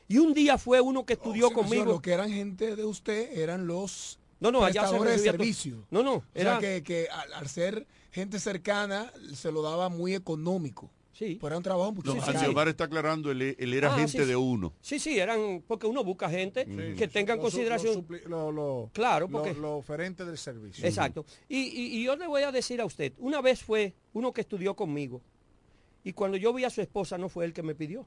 [0.08, 1.84] Y un día fue uno que estudió conmigo.
[1.84, 5.84] Lo que eran gente de usted eran los No, no, allá se prestadores de servicio.
[5.90, 9.88] No, no, O era- sea, que, que al, al ser gente cercana se lo daba
[9.88, 10.90] muy económico.
[11.16, 11.36] Sí.
[11.40, 12.20] Pero era un trabajo mucho No,
[12.68, 14.24] está aclarando, él, él era Ah, gente sí, sí.
[14.26, 14.74] de uno.
[14.82, 18.04] Sí, sí, eran, porque uno busca gente que tengan Lo consideración.
[18.26, 20.84] Lo, lo- lo- Claro, lo- porque- Lo, oferente del servicio.
[20.86, 21.24] Exacto.
[21.48, 24.42] Y, y- y yo le voy a decir a usted, una vez fue uno que
[24.42, 25.22] estudió conmigo,
[26.04, 28.06] y cuando yo vi a su esposa no fue él que me pidió,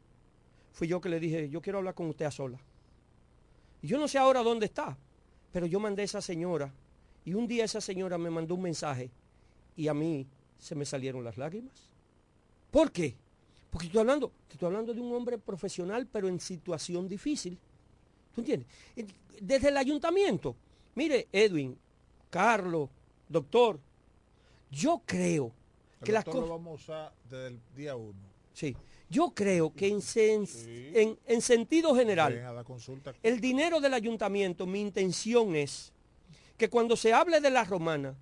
[0.72, 2.60] fui yo que le dije, yo quiero hablar con usted a sola.
[3.82, 5.00] Y yo no sé ahora dónde está,
[5.52, 6.72] pero yo mandé a esa señora,
[7.26, 9.10] y un día esa señora me mandó un mensaje,
[9.76, 10.28] y a mí
[10.60, 11.89] se me salieron las lágrimas.
[12.72, 13.16] ¿Por qué?
[13.70, 17.58] Porque estoy hablando, estoy hablando de un hombre profesional, pero en situación difícil.
[18.34, 18.68] ¿Tú entiendes?
[19.42, 20.56] Desde el ayuntamiento.
[20.96, 21.78] Mire, Edwin,
[22.30, 22.90] Carlos,
[23.28, 23.80] doctor,
[24.72, 25.52] yo creo
[26.02, 26.42] El que las cosas...
[26.42, 28.14] lo vamos a usar desde el día uno.
[28.54, 28.76] Sí,
[29.10, 30.48] yo creo que en, sen-
[30.94, 33.14] en- en sentido general, a consulta.
[33.24, 35.92] el dinero del ayuntamiento, mi intención es
[36.58, 38.16] que cuando se hable de la romana,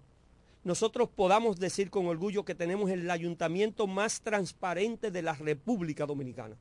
[0.68, 6.57] nosotros podamos decir con orgullo que tenemos el ayuntamiento más transparente de la República Dominicana.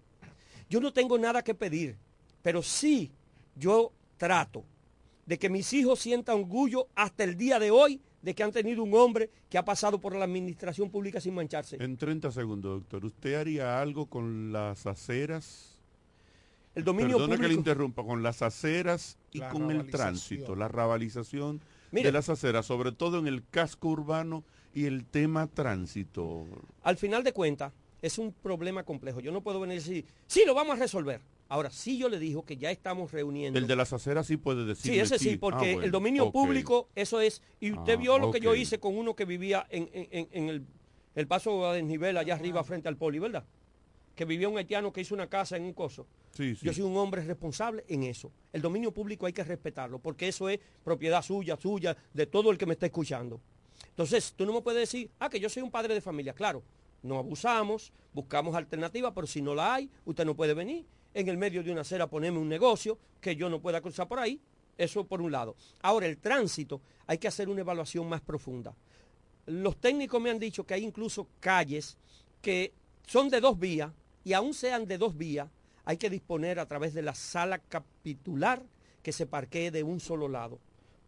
[0.71, 1.97] Yo no tengo nada que pedir,
[2.41, 3.11] pero sí
[3.57, 4.63] yo trato
[5.27, 8.85] de que mis hijos sientan orgullo hasta el día de hoy de que han tenido
[8.85, 11.77] un hombre que ha pasado por la administración pública sin mancharse.
[11.83, 15.81] En 30 segundos, doctor, ¿usted haría algo con las aceras?
[16.77, 17.61] El dominio Perdone que le público.
[17.61, 21.61] interrumpa, con las aceras y La con el tránsito, la rabalización
[21.93, 22.09] Mire.
[22.09, 26.45] de las aceras, sobre todo en el casco urbano y el tema tránsito.
[26.83, 27.73] Al final de cuentas,
[28.03, 29.21] es un problema complejo.
[29.21, 31.21] Yo no puedo venir y decir, sí, lo vamos a resolver.
[31.49, 33.59] Ahora, sí yo le dijo que ya estamos reuniendo.
[33.59, 34.93] El de las aceras sí puede decir.
[34.93, 37.41] Sí, ese sí, porque el dominio público, eso es.
[37.61, 40.29] Y usted Ah, vio lo que yo hice con uno que vivía en, en- en-
[40.33, 40.63] en el,
[41.15, 43.45] el paso a desnivel allá arriba frente al poli, ¿verdad?
[44.17, 46.07] Que vivía un haitiano que hizo una casa en un coso.
[46.33, 46.67] Sí, sí.
[46.67, 48.33] Yo soy un hombre responsable en eso.
[48.53, 52.59] El dominio público hay que respetarlo, porque eso es propiedad suya, suya, de todo el
[52.59, 53.41] que me está escuchando.
[53.91, 56.33] Entonces, tú no me puedes decir, ah, que yo soy un padre de familia.
[56.33, 56.63] Claro,
[57.03, 60.85] no abusamos, buscamos alternativas, pero si no la hay, usted no puede venir.
[61.15, 64.19] En el medio de una acera ponerme un negocio que yo no pueda cruzar por
[64.19, 64.41] ahí.
[64.77, 65.57] Eso por un lado.
[65.81, 68.75] Ahora, el tránsito, hay que hacer una evaluación más profunda.
[69.47, 71.97] Los técnicos me han dicho que hay incluso calles
[72.43, 72.73] que
[73.07, 73.91] son de dos vías
[74.27, 75.49] y aún sean de dos vías,
[75.85, 78.61] hay que disponer a través de la sala capitular
[79.01, 80.59] que se parquee de un solo lado,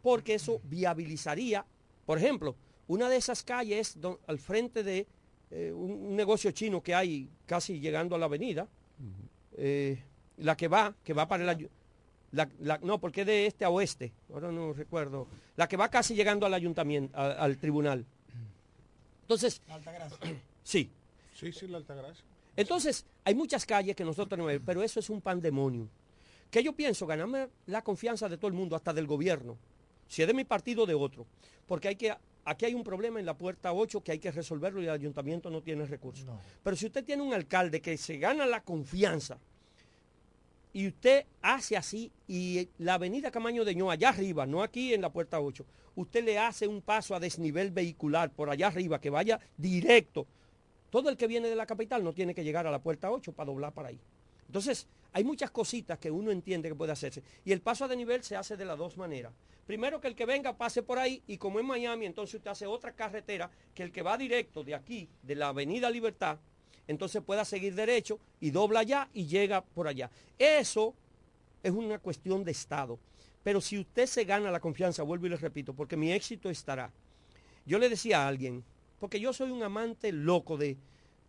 [0.02, 1.66] porque eso viabilizaría,
[2.06, 2.54] por ejemplo,
[2.86, 5.08] una de esas calles es don- al frente de
[5.50, 8.68] eh, un, un negocio chino que hay casi llegando a la avenida,
[9.56, 10.00] eh,
[10.36, 11.68] la que va, que va para el
[12.30, 15.88] la- la- no, porque es de este a oeste, ahora no recuerdo, la que va
[15.88, 18.06] casi llegando al ayuntamiento, a- al tribunal.
[19.22, 19.60] Entonces,
[20.62, 20.88] sí,
[21.34, 22.24] Sí, sí, la Altagracia.
[22.58, 25.88] Entonces, hay muchas calles que nosotros tenemos, pero eso es un pandemonium.
[26.50, 29.56] Que yo pienso ganarme la confianza de todo el mundo, hasta del gobierno,
[30.08, 31.24] si es de mi partido o de otro.
[31.68, 32.12] Porque hay que,
[32.44, 35.50] aquí hay un problema en la puerta 8 que hay que resolverlo y el ayuntamiento
[35.50, 36.26] no tiene recursos.
[36.64, 39.38] Pero si usted tiene un alcalde que se gana la confianza
[40.72, 45.02] y usted hace así y la avenida Camaño de Ño, allá arriba, no aquí en
[45.02, 49.10] la puerta 8, usted le hace un paso a desnivel vehicular por allá arriba que
[49.10, 50.26] vaya directo.
[50.90, 53.32] Todo el que viene de la capital no tiene que llegar a la puerta 8
[53.32, 54.00] para doblar para ahí.
[54.46, 57.22] Entonces, hay muchas cositas que uno entiende que puede hacerse.
[57.44, 59.32] Y el paso a desnivel se hace de las dos maneras.
[59.66, 62.66] Primero que el que venga pase por ahí y como en Miami, entonces usted hace
[62.66, 66.38] otra carretera que el que va directo de aquí, de la Avenida Libertad,
[66.86, 70.10] entonces pueda seguir derecho y dobla allá y llega por allá.
[70.38, 70.94] Eso
[71.62, 72.98] es una cuestión de Estado.
[73.42, 76.90] Pero si usted se gana la confianza, vuelvo y le repito, porque mi éxito estará.
[77.66, 78.64] Yo le decía a alguien,
[78.98, 80.76] porque yo soy un amante loco de,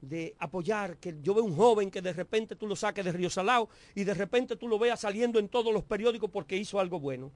[0.02, 3.30] de apoyar, que yo veo un joven que de repente tú lo saques de Río
[3.30, 7.00] Salao y de repente tú lo veas saliendo en todos los periódicos porque hizo algo
[7.00, 7.32] bueno.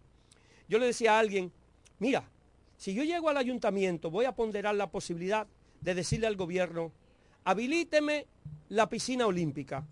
[0.67, 1.51] Yo le decía a alguien,
[1.99, 2.29] mira,
[2.77, 5.47] si yo llego al ayuntamiento, voy a ponderar la posibilidad
[5.81, 6.91] de decirle al gobierno,
[7.43, 8.27] habilíteme
[8.69, 9.85] la piscina olímpica,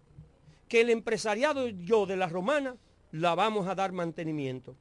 [0.68, 2.76] que el empresariado yo de la romana
[3.12, 4.76] la vamos a dar mantenimiento.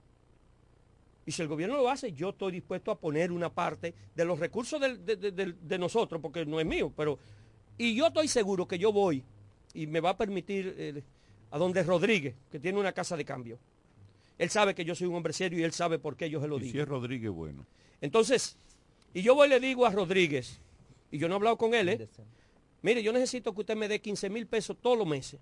[1.26, 4.38] Y si el gobierno lo hace, yo estoy dispuesto a poner una parte de los
[4.38, 7.18] recursos de, de- de- de nosotros, porque no es mío, pero...
[7.78, 9.22] Y yo estoy seguro que yo voy
[9.72, 11.02] y me va a permitir eh,
[11.50, 13.58] a donde Rodríguez, que tiene una casa de cambio.
[14.38, 16.48] Él sabe que yo soy un hombre serio y él sabe por qué yo se
[16.48, 16.72] lo Y digo.
[16.72, 17.64] si es Rodríguez, bueno.
[18.00, 18.56] Entonces,
[19.14, 20.60] y yo voy y le digo a Rodríguez,
[21.10, 22.08] y yo no he hablado con él, ¿eh?
[22.82, 25.40] mire, yo necesito que usted me dé 15 mil pesos todos los meses,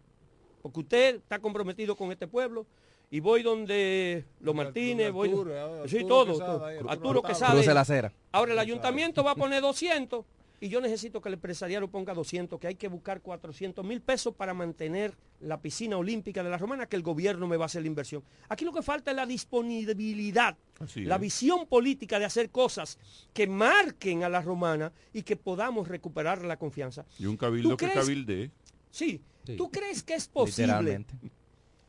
[0.63, 2.67] porque usted está comprometido con este pueblo,
[3.11, 5.29] y voy donde los Martínez, voy...
[5.31, 7.35] Arturo, sí, todo, Quesada, Arturo Arturo Hurtado.
[7.35, 7.53] Quesada.
[7.55, 8.13] Cruce la acera.
[8.33, 10.25] Ahora el ayuntamiento va a poner 200
[10.61, 14.35] y yo necesito que el empresariado ponga 200, que hay que buscar 400 mil pesos
[14.35, 17.83] para mantener la piscina olímpica de la Romana, que el gobierno me va a hacer
[17.83, 18.25] la inversión.
[18.49, 21.21] Aquí lo que falta es la disponibilidad, Así la es.
[21.21, 22.99] visión política de hacer cosas
[23.33, 27.07] que marquen a la Romana y que podamos recuperar la confianza.
[27.21, 28.51] Y un cabildo ¿Tú que crees- cabilde.
[28.91, 29.57] Sí, Sí.
[29.57, 31.15] ¿tú crees que es posible Literalmente.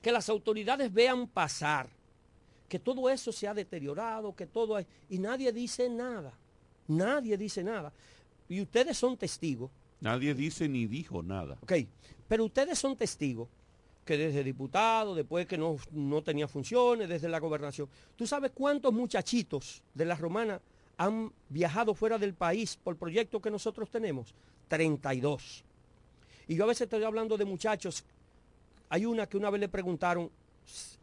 [0.02, 1.90] Que las autoridades vean pasar,
[2.68, 6.34] que todo eso se ha deteriorado, que todo hay, y nadie dice nada,
[6.88, 7.92] nadie dice nada.
[8.48, 9.70] Y ustedes son testigos,
[10.02, 11.58] Nadie dice ni dijo nada.
[11.62, 11.74] ok,
[12.28, 13.50] pero ustedes son testigos
[14.06, 18.94] que desde diputado, después que no, no tenía funciones, desde la gobernación, ¿tú sabes cuántos
[18.94, 20.62] muchachitos de la romana
[20.98, 24.34] han viajado fuera del país por proyectos que nosotros tenemos?
[24.70, 25.64] 32.
[26.48, 28.04] Y yo a veces estoy hablando de muchachos
[28.90, 30.32] hay una que una vez le preguntaron,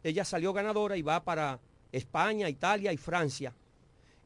[0.03, 1.59] ella salió ganadora y va para
[1.91, 3.53] España, Italia y Francia.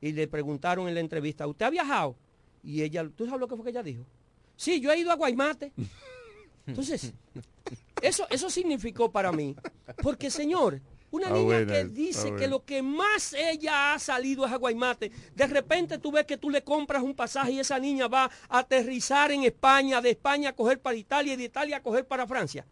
[0.01, 2.15] Y le preguntaron en la entrevista, ¿usted ha viajado?
[2.63, 4.03] Y ella, ¿tú sabes lo que fue que ella dijo?
[4.55, 5.71] Sí, yo he ido a Guaymate.
[6.65, 7.13] Entonces,
[8.01, 9.55] eso, eso significó para mí.
[10.01, 10.81] Porque, señor,
[11.11, 14.51] una Ah, niña buena, que ah, dice que lo que más ella ha salido es
[14.51, 18.07] a Guaymate, de repente tú ves que tú le compras un pasaje y esa niña
[18.07, 21.83] va a aterrizar en España, de España a coger para Italia y de Italia a
[21.83, 22.65] coger para Francia.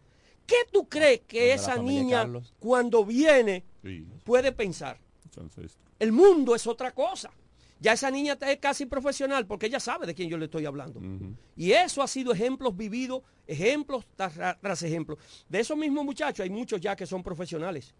[0.46, 2.54] ¿Qué tú crees que esa niña Carlos.
[2.58, 4.98] cuando viene Sí, puede pensar?
[5.98, 7.30] El mundo es otra cosa.
[7.78, 11.00] Ya esa niña es casi profesional porque ella sabe de quién yo le estoy hablando.
[11.56, 15.18] Y eso ha sido ejemplos vividos, ejemplos tras, tras ejemplos.
[15.48, 17.94] De esos mismos muchachos hay muchos ya que son profesionales.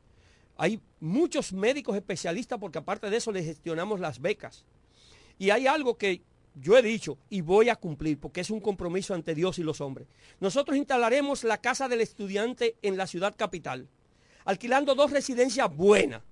[0.57, 4.67] Hay muchos médicos especialistas porque aparte de eso les gestionamos las becas.
[5.39, 6.21] Y hay algo que
[6.55, 9.81] yo he dicho y voy a cumplir porque es un compromiso ante Dios y los
[9.81, 10.09] hombres.
[10.41, 13.89] Nosotros instalaremos la casa del estudiante en la ciudad capital,
[14.45, 16.23] alquilando dos residencias buenas,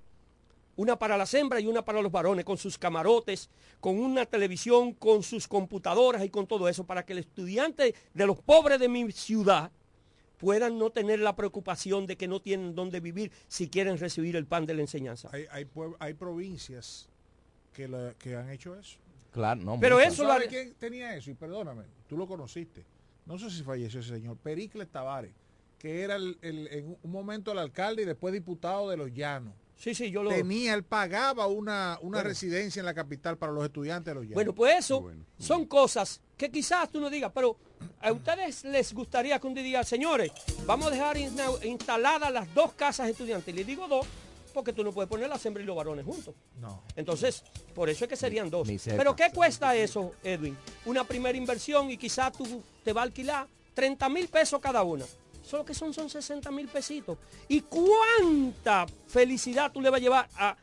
[0.76, 3.50] una para las hembras y una para los varones, con sus camarotes,
[3.80, 8.26] con una televisión, con sus computadoras y con todo eso, para que el estudiante de
[8.26, 9.72] los pobres de mi ciudad
[10.38, 14.46] puedan no tener la preocupación de que no tienen dónde vivir si quieren recibir el
[14.46, 15.28] pan de la enseñanza.
[15.32, 15.66] Hay,
[15.98, 17.08] hay, provincias
[17.72, 18.98] que, que han hecho eso.
[19.32, 19.78] Claro, no.
[19.80, 21.30] Pero eso lo ¿Sabe haré- quién tenía eso?
[21.30, 22.84] Y perdóname, tú lo conociste.
[23.26, 24.36] No sé si falleció ese señor.
[24.38, 25.32] Pericles Tavares,
[25.78, 29.54] que era el- el- en un momento el alcalde y después diputado de Los Llanos.
[29.76, 30.30] Sí, sí, yo lo...
[30.30, 32.28] Tenía, él pagaba una, una Bueno.
[32.28, 34.34] residencia en la capital para los estudiantes de Los Llanos.
[34.34, 37.56] Bueno, pues eso son cosas que quizás tú no digas, pero
[38.00, 40.32] a ustedes les gustaría que un día diga, señores,
[40.66, 41.16] vamos a dejar
[41.64, 43.54] instaladas las dos casas estudiantes.
[43.54, 44.04] Y le digo dos,
[44.52, 46.34] porque tú no puedes poner la hembras y los varones juntos.
[46.60, 46.82] No.
[46.96, 47.42] Entonces,
[47.74, 48.68] por eso es que serían dos.
[48.84, 50.56] Pero ¿qué cuesta eso, Edwin?
[50.84, 55.04] Una primera inversión y quizás tú te va a alquilar 30 mil pesos cada una.
[55.42, 57.16] Solo que son, son 60 mil pesitos.
[57.48, 60.56] ¿Y cuánta felicidad tú le vas a llevar a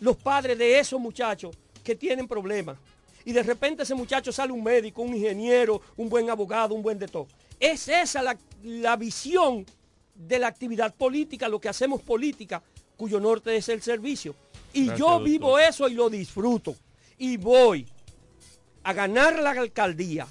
[0.00, 2.76] los padres de esos muchachos que tienen problemas?
[3.24, 6.98] Y de repente ese muchacho sale un médico, un ingeniero, un buen abogado, un buen
[6.98, 7.26] de todo.
[7.58, 9.64] Es esa la, la visión
[10.14, 12.62] de la actividad política, lo que hacemos política,
[12.96, 14.34] cuyo norte es el servicio.
[14.72, 15.24] Y Gracias, yo doctor.
[15.28, 16.74] vivo eso y lo disfruto.
[17.18, 17.86] Y voy
[18.82, 20.26] a ganar la alcaldía.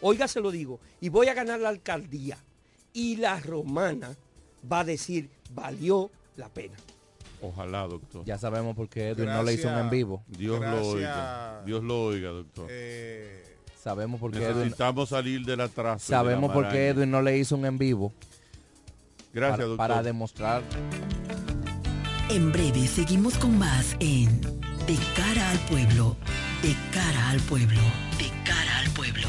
[0.00, 0.78] Oiga, se lo digo.
[1.00, 2.38] Y voy a ganar la alcaldía.
[2.92, 4.14] Y la romana
[4.70, 6.76] va a decir, valió la pena.
[7.40, 8.24] Ojalá, doctor.
[8.24, 10.22] Ya sabemos por qué Edwin no le hizo un en vivo.
[10.28, 11.62] Dios lo oiga.
[11.66, 12.66] Dios lo oiga, doctor.
[12.70, 16.04] Eh, Sabemos por qué Edwin, Necesitamos salir del atraso.
[16.06, 16.88] y de la sabemos por qué.
[16.88, 18.12] Edwin no le hizo un en vivo.
[19.34, 19.76] Gracias, para, doctor.
[19.88, 20.62] para demostrar.
[22.30, 24.40] En breve seguimos con más en
[24.86, 26.16] De cara al pueblo,
[26.62, 27.80] de cara al pueblo,
[28.18, 29.28] de cara al pueblo.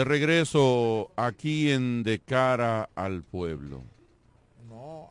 [0.00, 3.82] De regreso aquí en De cara al pueblo.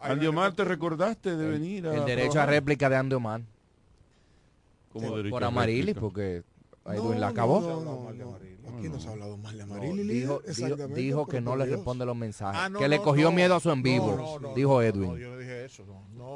[0.01, 3.41] hay Andy Omar, ¿te recordaste de venir a El derecho a réplica de Andy Omar.
[4.91, 6.41] ¿Cómo Por- por Amarilis, porque
[6.87, 7.61] No, Edwin la no, acabó.
[7.61, 7.81] no,
[8.13, 8.13] no,
[8.79, 8.85] no.
[8.85, 10.07] Aquí no se ha hablado mal de No, Amaril.
[10.07, 12.59] dijo, dijo, dijo que no le responde los mensajes.
[12.63, 15.09] Ah, no, que le cogió miedo a su en vivo, dijo Edwin.
[15.11, 15.83] no, yo no dije eso.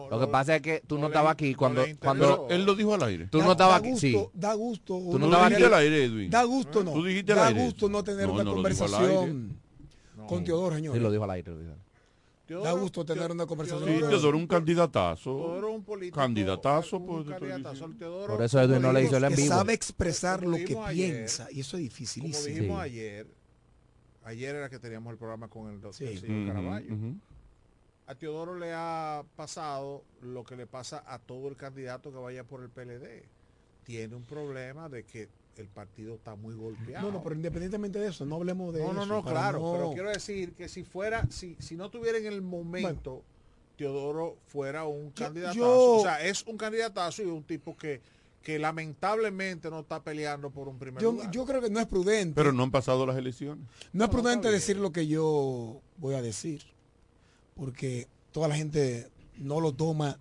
[0.09, 2.75] Lo que pasa es que tú no, le- estabas aquí cuando, le cuando él lo
[2.75, 3.27] dijo al aire.
[3.27, 4.17] Tú Da- no estabas da aquí, gusto, sí.
[4.33, 4.93] Da gusto.
[4.97, 5.63] Tú no estabas aquí.
[5.63, 6.29] al aire, Edwin.
[6.29, 6.91] Da gusto, no.
[6.93, 7.89] Tú dijiste al da aire gusto eso.
[7.89, 9.57] no tener una conversación
[10.27, 10.93] con Teodoro, señor.
[10.95, 11.51] Sí, lo dijo al aire.
[11.51, 11.71] lo dijo.
[12.61, 13.87] Da gusto tener una conversación.
[13.89, 15.23] Sí, Teodoro un candidatazo.
[15.35, 17.27] Teodoro un político, Candidatazo, un pues.
[17.39, 17.89] candidatazo.
[17.97, 19.47] Teodoro, Por eso Edwin no le hizo el en que vivo.
[19.55, 22.47] sabe expresar Como lo que dijimos ayer, piensa y eso es Como dificilísimo.
[22.55, 22.83] dijimos Sí.
[22.83, 23.27] ayer,
[24.23, 26.17] ayer era que teníamos el programa con el doctor Sí.
[26.17, 26.93] Silvio Ujú, Caraballo.
[26.93, 27.15] ujú.
[28.05, 32.43] A Teodoro le ha pasado lo que le pasa a todo el candidato que vaya
[32.43, 33.23] por el PLD.
[33.85, 35.29] Tiene un problema de que
[35.61, 37.07] el partido está muy golpeado.
[37.07, 38.93] No, no, pero independientemente de eso, no hablemos de No, eso.
[38.93, 42.25] no, no, claro, no- pero quiero decir que si fuera, si, si no tuviera en
[42.25, 43.21] el momento,
[43.77, 45.57] Teodoro fuera un candidatazo.
[45.59, 48.01] yo- o sea, es un candidatazo y un tipo que,
[48.41, 51.31] que lamentablemente no está peleando por un primer yo, lugar.
[51.31, 52.35] yo creo que no es prudente.
[52.35, 53.65] Pero no han pasado las elecciones.
[53.93, 56.61] No es No, prudente decir lo que yo voy a decir,
[57.55, 60.19] porque toda la gente no lo toma,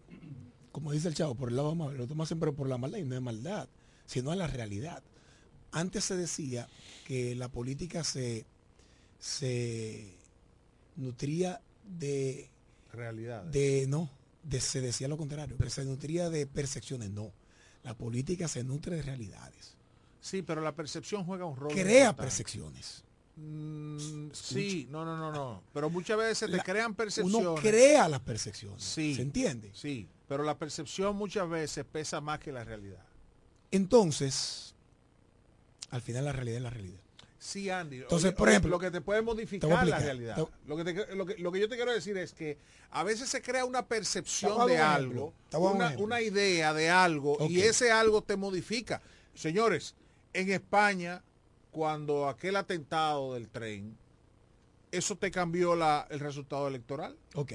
[0.73, 3.05] como dice el chavo, por el lado amable, lo toma siempre por la maldad y
[3.05, 3.69] no es maldad,
[4.07, 5.03] sino es la realidad.
[5.73, 6.69] Antes se decía
[7.07, 8.45] que la política se,
[9.19, 10.13] se
[10.97, 12.51] nutría de,
[12.93, 13.43] Realidad.
[13.45, 14.11] de no,
[14.43, 17.33] de, se decía lo contrario, que se nutría de percepciones, no.
[17.83, 19.75] La política se nutre de realidades.
[20.21, 21.73] Sí, pero la percepción juega un rol.
[21.73, 23.03] Crea percepciones.
[23.35, 25.63] Mm, sí, no, no, no, no.
[25.73, 27.35] Pero muchas veces te La- crean percepciones.
[27.49, 28.83] Uno crea las percepciones.
[28.85, 29.15] Sí.
[29.17, 29.71] ¿Se entiende?
[29.75, 33.03] Sí, pero la percepción muchas veces pesa más que la realidad.
[33.73, 34.72] Entonces,
[35.93, 37.01] al final la realidad es la realidad.
[37.39, 37.99] Sí, Andy.
[38.03, 40.37] Entonces, Oye, por oye, ejemplo, lo que te puede te modificar la realidad.
[40.37, 42.57] Te- Lo que, te- lo, que, lo que yo te quiero decir es que
[42.91, 45.35] a veces se crea una percepción de algo,
[45.99, 49.03] una, idea de algo, y ese algo te modifica.
[49.35, 49.97] Señores,
[50.33, 51.23] en España,
[51.73, 53.99] cuando aquel atentado del tren,
[54.93, 57.17] ¿eso te cambió la, el resultado electoral?
[57.35, 57.55] Ok.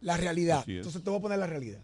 [0.00, 0.64] La realidad.
[0.66, 1.80] Entonces te voy a poner la realidad.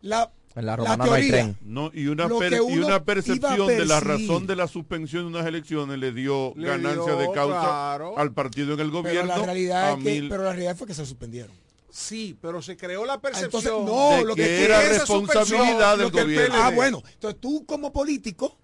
[0.00, 1.44] La, En la la romana no hay teoría.
[1.44, 1.58] tren.
[1.62, 5.46] No, y una, per- y una percepción de la razón de la suspensión de unas
[5.46, 8.18] elecciones le dio Le ganancia dio, de causa claro.
[8.18, 9.36] al partido en el Pero gobierno.
[9.36, 11.52] la realidad es que, mil- pero la realidad fue que se suspendieron.
[11.90, 13.62] Sí, pero se creó la Ah, percepción.
[13.62, 16.56] Entonces, no, de lo que que, era esa responsabilidad del lo que el gobierno.
[16.58, 17.02] Ah, bueno.
[17.14, 18.56] Entonces tú como político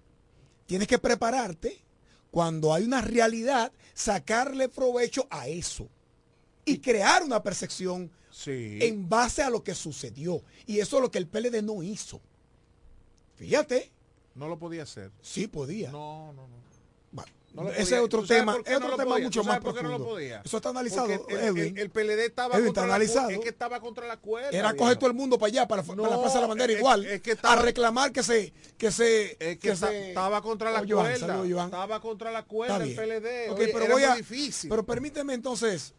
[0.65, 1.81] tienes que prepararte
[2.31, 5.87] cuando hay una realidad, sacarle provecho a eso
[6.65, 8.79] y crear una percepción Sí.
[8.81, 10.41] en base a lo que sucedió.
[10.65, 12.19] Y eso es lo que el PLD no hizo.
[13.35, 13.91] Fíjate,
[14.35, 15.11] No lo podía hacer.
[15.21, 15.89] sí podía.
[15.91, 16.65] No, no, no.
[17.11, 19.73] Bueno, No ese es otro ¿Tú sabes tema, es otro tema mucho ¿Tú sabes más
[19.73, 20.05] qué no lo profundo.
[20.15, 20.41] podía?
[20.43, 21.77] Eso está analizado, el, Edwin.
[21.77, 23.29] el- el PLD estaba Edwin, contra la analizado.
[23.29, 24.49] es que estaba contra la cuerda.
[24.49, 24.83] Era viejo.
[24.83, 26.79] coger todo el mundo para allá, para, la- para la Plaza de la Bandera es-
[26.79, 30.69] igual, es que a estaba- reclamar que se, que se, Es que, se- estaba contra
[30.71, 31.27] la Oh, Joan, cuerda.
[31.27, 31.65] saludos, Joan.
[31.67, 32.93] Estaba contra la cuerda el.
[32.93, 33.49] PLD.
[33.51, 34.69] Ok, Oye, pero era voy a, difícil.
[34.69, 35.93] pero permíteme entonces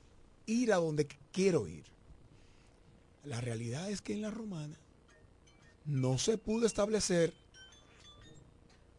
[0.45, 1.85] ir a donde quiero ir.
[3.27, 4.79] La realidad es que en la romana
[5.85, 7.35] no se pudo establecer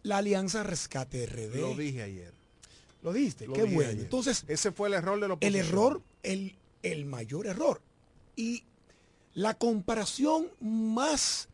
[0.04, 1.56] la alianza Rescate RD.
[1.60, 2.34] Lo dije ayer.
[3.04, 3.90] Lo diste, Lo qué bueno.
[3.90, 4.04] ayer.
[4.04, 7.82] Entonces, ese fue el error de la el error, el, el mayor error.
[8.36, 8.64] Y
[9.34, 11.48] la comparación más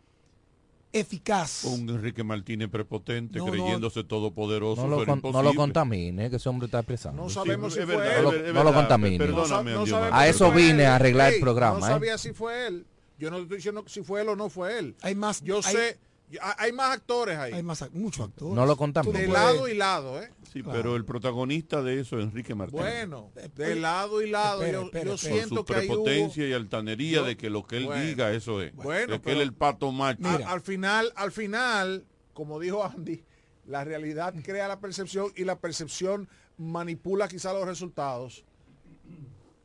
[0.94, 1.64] eficaz.
[1.66, 3.52] Un Enrique Martínez prepotente, No, no.
[3.52, 4.88] creyéndose todopoderoso.
[4.88, 7.24] No lo, con- no lo contamine, que ese hombre está expresando.
[7.24, 8.24] No sabemos Sí, si fue verdad, él.
[8.24, 9.28] No lo- es no verdad, lo contamine.
[9.28, 9.98] No no.
[10.16, 11.90] A eso vine a arreglar el Ey, programa, No ¿eh?
[11.90, 12.86] sabía si fue él.
[13.18, 14.96] Yo no estoy diciendo si fue él o no fue él.
[15.02, 15.42] Hay más.
[15.42, 15.98] Yo hay- sé.
[16.42, 17.54] Hay más actores ahí.
[17.54, 18.56] Hay más, muchos actores.
[18.56, 19.22] No lo Tú contamine.
[19.22, 20.32] de lado y lado, ¿eh?
[20.52, 20.78] Sí, Claro.
[20.78, 22.84] pero el protagonista de eso es Enrique Martínez.
[22.84, 24.66] Bueno, Eh, de lado y lado.
[24.66, 24.92] yo yo.
[24.92, 28.04] Por siento su que hubo- prepotencia y altanería Yo- de que lo que él Bueno.
[28.06, 28.74] diga, eso es.
[28.76, 30.22] Bueno, es que pero- él el pato macho.
[30.48, 33.24] Al final, al final, como dijo Andy,
[33.66, 36.28] la realidad crea la percepción y la percepción
[36.58, 38.44] manipula quizá los resultados.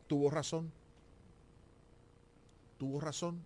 [0.07, 0.73] Tuvo razón.
[2.79, 3.45] Tuvo razón.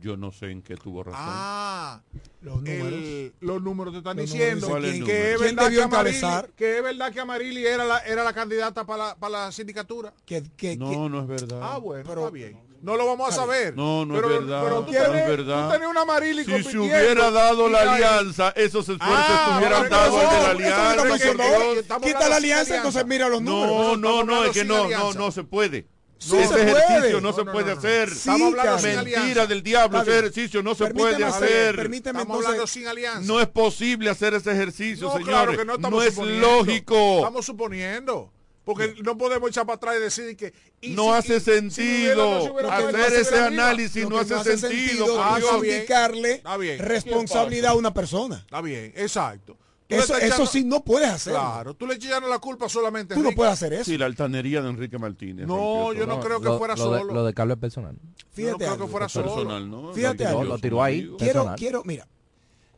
[0.00, 1.20] Yo no sé en qué tuvo razón.
[1.22, 2.00] Ah,
[2.40, 2.88] Los números.
[2.92, 6.48] el- los números te están Los diciendo números que, quién- es verdad que encabezar.
[6.56, 10.12] que es verdad que Amarili era la, era la candidata para la, para la sindicatura.
[10.26, 11.60] que, que- no, que- no es verdad.
[11.62, 12.72] Ah, bueno, Pero- está bien.
[12.82, 13.76] No lo vamos a saber.
[13.76, 14.62] No, no es Pero- verdad.
[14.64, 15.66] Pero tú no es verdad.
[15.68, 19.96] tú tenés una Amarili si se hubiera dado la alianza, esos esfuerzos Ah, estuvieran pero
[19.96, 20.96] dados eso- de la alianza.
[21.06, 22.76] no, Quita la alianza, alianza.
[22.78, 23.98] entonces mira los números.
[24.00, 25.86] No, no, no, es que no, no, no se puede.
[26.22, 27.12] Sí ese se ejercicio puede.
[27.12, 27.78] no, No, se no, puede no, no.
[27.78, 28.08] hacer.
[28.10, 28.82] Sí, Estamos hablando.
[28.82, 31.76] Mentira del diablo, ese ejercicio no se puede hacer- hacer.
[31.76, 32.46] Permíteme Estamos entonces.
[32.48, 33.20] hablando sin alianza.
[33.32, 35.28] No es posible hacer ese ejercicio, No, señores.
[35.28, 37.16] claro que no estamos es lógico.
[37.18, 38.32] Estamos suponiendo.
[38.64, 40.52] Porque no podemos echar para atrás y decir que...
[40.80, 44.56] y No si- hace y- si sentido hubiera- no hacer ese análisis, no que hace
[44.56, 45.06] sentido.
[45.06, 45.50] por Ah, es Dios.
[45.50, 45.74] está bien.
[45.74, 46.78] indicarle Está bien.
[46.78, 48.36] responsabilidad a una persona.
[48.36, 49.56] Está bien, exacto.
[49.92, 51.40] Eso, eso sí no puedes hacerlo.
[51.40, 53.84] Claro, tú le echas la culpa solamente a Tú no puedes hacer eso.
[53.84, 55.46] Sí, la altanería de Enrique Martínez.
[55.46, 57.12] No, yo no creo que lo, fuera lo de- solo.
[57.14, 57.96] lo de Carlos es personal.
[57.96, 58.84] Yo no Fíjate creo algo.
[58.86, 59.34] que fuera solo.
[59.34, 59.92] personal, ¿no?
[59.92, 61.02] Fíjate Lo- tiró ahí.
[61.18, 61.58] Quiero, personal.
[61.58, 62.08] quiero, mira,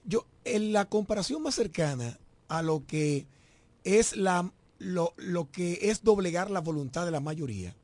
[0.05, 2.19] yo, en la comparación más cercana
[2.49, 3.27] a lo que
[3.85, 7.75] es la, lo, lo que es doblegar la voluntad de la mayoría,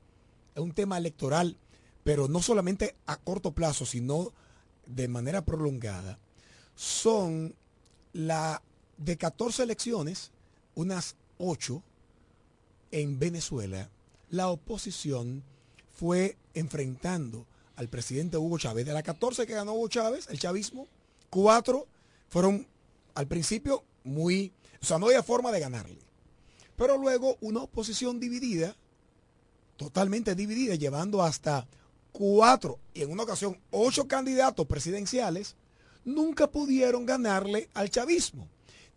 [0.55, 1.57] es un tema electoral,
[2.05, 4.33] pero no solamente a corto plazo, sino
[4.87, 6.19] de manera prolongada,
[6.75, 7.55] son
[8.13, 8.63] la
[9.01, 10.31] de 14 elecciones,
[10.75, 11.83] unas 8
[12.93, 13.89] en Venezuela,
[14.31, 15.43] la oposición
[15.99, 17.47] fue enfrentando
[17.77, 18.87] al presidente Hugo Chávez.
[18.87, 20.87] De las 14 que ganó Hugo Chávez, el chavismo,
[21.31, 21.87] cuatro
[22.29, 22.67] fueron
[23.15, 24.53] al principio muy...
[24.83, 25.99] O sea, no había forma de ganarle.
[26.77, 28.77] Pero luego una oposición dividida,
[29.77, 31.67] totalmente dividida, llevando hasta
[32.13, 35.57] cuatro y en una ocasión ocho candidatos presidenciales,
[36.05, 38.49] nunca pudieron ganarle al chavismo,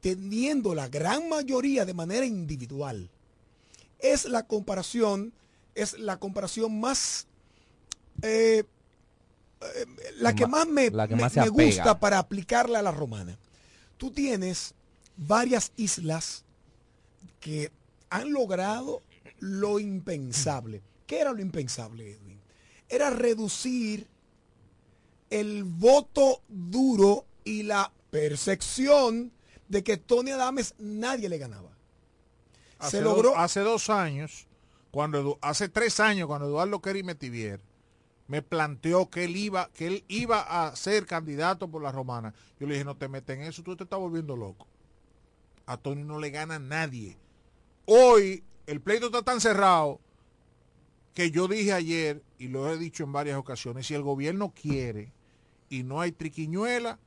[0.03, 3.09] teniendo la gran mayoría de manera individual.
[3.99, 5.31] Es la comparación,
[5.75, 7.25] es la comparación más
[8.21, 8.65] eh,
[9.61, 9.85] eh,
[10.17, 13.37] la que más me, la que más me gusta para aplicarla a la romana.
[13.95, 14.75] Tú tienes
[15.15, 16.43] varias islas
[17.39, 17.71] que
[18.09, 19.01] han logrado
[19.39, 20.81] lo impensable.
[21.07, 22.41] ¿Qué era lo impensable, Edwin?
[22.89, 24.05] Era reducir
[25.29, 29.31] el voto duro y la percepción
[29.67, 31.69] de que Tony Adames nadie le ganaba.
[32.79, 33.37] Hace Se dos- logró.
[33.37, 34.47] hace dos años,
[34.91, 37.59] cuando hace tres años, cuando Eduardo Kerry Metivier
[38.27, 42.33] me planteó que él iba, que él iba a ser candidato por la romana.
[42.59, 44.67] Yo le dije, no te metes en eso, tú te estás volviendo loco.
[45.65, 47.17] A Tony no le gana nadie.
[47.85, 49.99] Hoy el pleito está tan cerrado
[51.13, 55.11] que yo dije ayer, y lo he dicho en varias ocasiones, si el gobierno quiere
[55.69, 56.97] y no hay triquiñuela,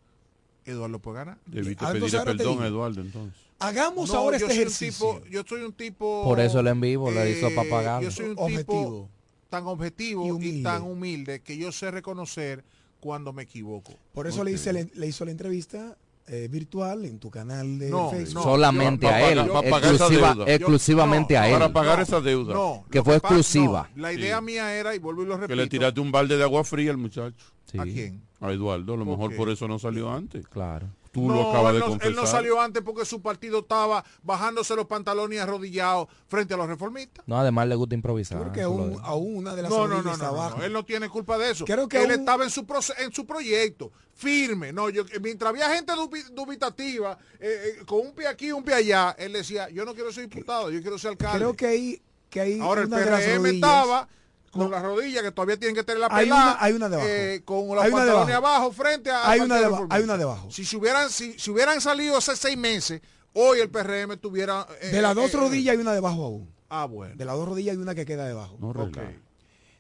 [0.66, 1.38] Eduardo puede ganar.
[1.46, 3.38] Debiste Ah, te perdón a Eduardo entonces.
[3.58, 5.14] Hagamos No, ahora este ejercicio.
[5.14, 6.22] tipo- yo soy un tipo.
[6.24, 8.08] Por eso el en vivo le hizo para eh, pagarlo.
[8.08, 8.64] Yo soy un Objetivo.
[8.82, 9.10] tipo
[9.48, 12.64] tan objetivo Y tan humilde que yo sé reconocer
[13.00, 13.94] cuando me equivoco.
[14.12, 14.46] Por eso Ok.
[14.46, 15.96] le, hice, le, le hizo la entrevista
[16.28, 18.34] eh, virtual en tu canal de No, Facebook.
[18.34, 18.42] no.
[18.42, 19.38] Solamente a él.
[19.48, 20.52] pagar- exclusiva- deuda.
[20.52, 21.52] exclusivamente Yo- a él.
[21.54, 22.54] Para pagar No, esa deuda.
[22.54, 23.88] No, Que fue exclusiva.
[23.94, 24.18] no, la Sí.
[24.18, 25.56] idea mía era, y vuelvo y lo Que repito.
[25.56, 27.46] le tiraste un balde de agua fría al muchacho.
[27.70, 28.22] Sí, ¿A quién?
[28.40, 30.46] A Eduardo, a lo ¿Por mejor por eso no salió antes.
[30.48, 30.88] Claro.
[31.16, 32.08] Tú no, lo acabas él de no, confesar.
[32.10, 36.56] él no salió antes porque su partido estaba bajándose los pantalones y arrodillado frente a
[36.56, 37.24] los reformistas.
[37.26, 38.38] No, además le gusta improvisar.
[38.40, 41.38] Creo que aún, aún una de las No, no, no, no, él no tiene culpa
[41.38, 41.64] de eso.
[41.64, 42.66] Creo que él aún- estaba en su
[42.98, 44.72] en su proyecto, firme.
[44.72, 48.74] No, yo mientras había gente dubi- dubitativa, eh, eh, con un pie aquí, un pie
[48.74, 51.38] allá, él decía, yo no quiero ser diputado, yo quiero ser alcalde.
[51.38, 54.08] Creo que ahí, que ahí Ahora el una de las PRM estaba
[54.56, 57.08] con las rodillas que todavía tienen que tener la Hay pelada, una- hay una debajo.
[57.08, 58.46] eh, con los Hay una pantalones debajo.
[58.46, 59.94] abajo frente a Hay una Partido deba- Reformista.
[59.96, 60.50] hay una debajo.
[60.50, 63.00] Si, se hubieran, si, si hubieran salido hace seis meses,
[63.34, 64.66] hoy el PRM tuviera...
[64.80, 66.50] eh, De las dos eh, rodillas hay una debajo aún.
[66.68, 67.14] Ah, bueno.
[67.16, 68.56] De las dos rodillas hay una que queda debajo.
[68.60, 68.72] No.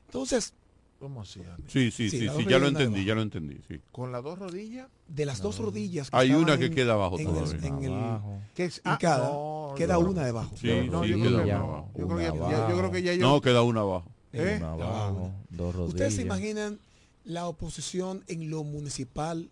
[0.06, 0.54] Entonces,
[0.98, 1.42] ¿Cómo así?
[1.68, 3.06] Sí, sí, Sí, sí, dos ya lo entendí, debajo.
[3.08, 3.80] ya lo entendí, sí.
[3.92, 4.88] Con las dos rodillas.
[5.08, 7.68] de las dos rodillas Hay una que en- queda abajo en el- todavía.
[7.68, 8.40] en el- Abajo.
[8.54, 10.56] Que es, y cada, no, queda no, una debajo.
[10.56, 11.90] Sí, no, sí, yo queda creo que una ya, abajo.
[11.94, 13.20] Yo creo, que, Una ya- yo creo que ya yo...
[13.28, 14.10] No, queda una abajo.
[14.36, 14.56] ¿Eh?
[14.58, 15.94] Una abajo, dos rodillas.
[15.94, 16.78] ¿Ustedes se imaginan
[17.24, 19.50] la oposición en lo municipal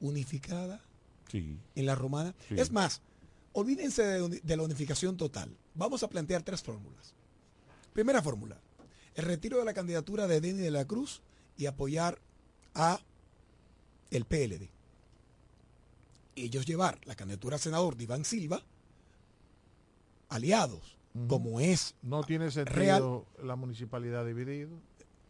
[0.00, 0.80] unificada
[1.28, 1.58] Sí.
[1.74, 2.34] en la romana?
[2.48, 2.54] Sí.
[2.58, 3.00] Es más,
[3.52, 5.56] olvídense de, la unificación total.
[5.74, 7.14] Vamos a plantear tres fórmulas.
[7.92, 8.60] Primera fórmula,
[9.14, 11.22] el retiro de la candidatura de Denny de la Cruz
[11.56, 12.18] y apoyar
[12.74, 13.00] a
[14.10, 14.68] el PLD.
[16.36, 18.62] Ellos llevar la candidatura a senador de Iván Silva,
[20.28, 20.95] aliados,
[21.28, 23.22] como es No tiene sentido Real.
[23.46, 24.68] la municipalidad dividida.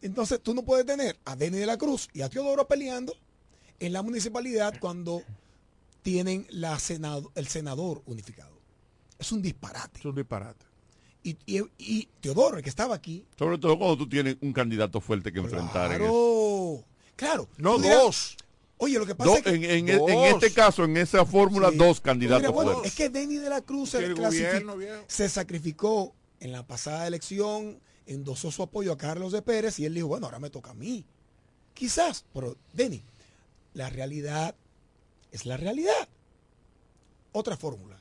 [0.01, 3.13] Entonces tú no puedes tener a Denny de la Cruz y a Teodoro peleando
[3.79, 5.21] en la municipalidad cuando
[6.01, 8.57] tienen la senado, el senador unificado.
[9.19, 9.99] Es un disparate.
[9.99, 10.65] Es un disparate.
[11.23, 15.01] Y, y- y Teodoro, el que estaba aquí, Sobre todo cuando tú tienes un candidato
[15.01, 15.91] fuerte que enfrentar.
[15.93, 16.85] en eso.
[17.15, 17.49] claro, claro.
[17.57, 18.37] No, dos.
[18.79, 20.25] Oye, lo que pasa Do- es que en, en- en Dos.
[20.43, 21.77] este caso, en esa fórmula, Sí.
[21.77, 24.75] dos candidatos dirás, bueno, es que Denny de la Cruz se, gobierno,
[25.07, 29.95] se sacrificó en la pasada elección, endosó su apoyo a Carlos de Pérez y él
[29.95, 31.05] dijo, bueno, ahora me toca a mí.
[31.73, 33.01] Quizás, pero Denny,
[33.73, 34.55] la realidad
[35.31, 36.07] es la realidad.
[37.31, 37.97] Otra fórmula.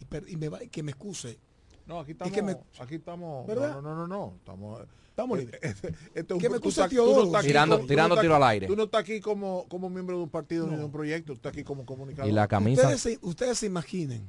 [0.00, 1.38] Y, per- y me va- que me excuse.
[1.86, 2.32] No, aquí estamos.
[2.34, 3.46] que me- aquí estamos.
[3.46, 3.74] ¿Verdad?
[3.74, 4.34] No, no, no, no.
[4.38, 4.82] Estamos.
[5.10, 5.60] Estamos eh, libres.
[5.62, 5.74] eh,
[6.14, 7.40] este es un- Que me Teodoro.
[7.40, 8.66] Tirando- como- tirando estás tiro aquí- al aire.
[8.66, 10.78] Tú no estás aquí como, como miembro de un partido ni No.
[10.78, 12.28] de un proyecto, tú estás aquí como comunicador.
[12.30, 12.82] Y la camisa.
[12.82, 14.28] Ustedes se, ustedes se imaginen,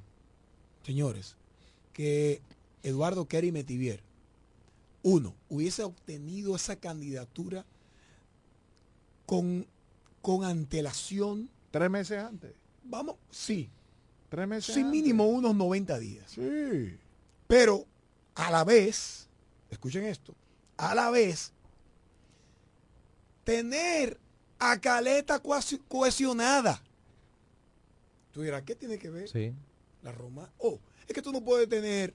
[0.83, 1.35] señores,
[1.93, 2.41] que
[2.83, 4.01] Eduardo Kerry Metivier,
[5.03, 7.65] uno, hubiese obtenido esa candidatura
[9.25, 9.65] con,
[10.21, 12.53] con antelación, Tres meses antes.
[12.83, 13.69] vamos, sí,
[14.29, 14.91] Tres meses sí antes.
[14.91, 16.31] mínimo unos 90 días.
[16.31, 16.95] Sí.
[17.47, 17.85] Pero
[18.35, 19.27] a la vez,
[19.69, 20.35] escuchen esto,
[20.77, 21.51] a la vez,
[23.43, 24.19] tener
[24.59, 25.39] a Caleta
[25.87, 26.81] cohesionada.
[28.31, 29.53] Tú dirás, ¿qué tiene que ver Sí.
[30.03, 30.51] la Roma?
[30.59, 32.13] Oh, es que tú no puedes tener,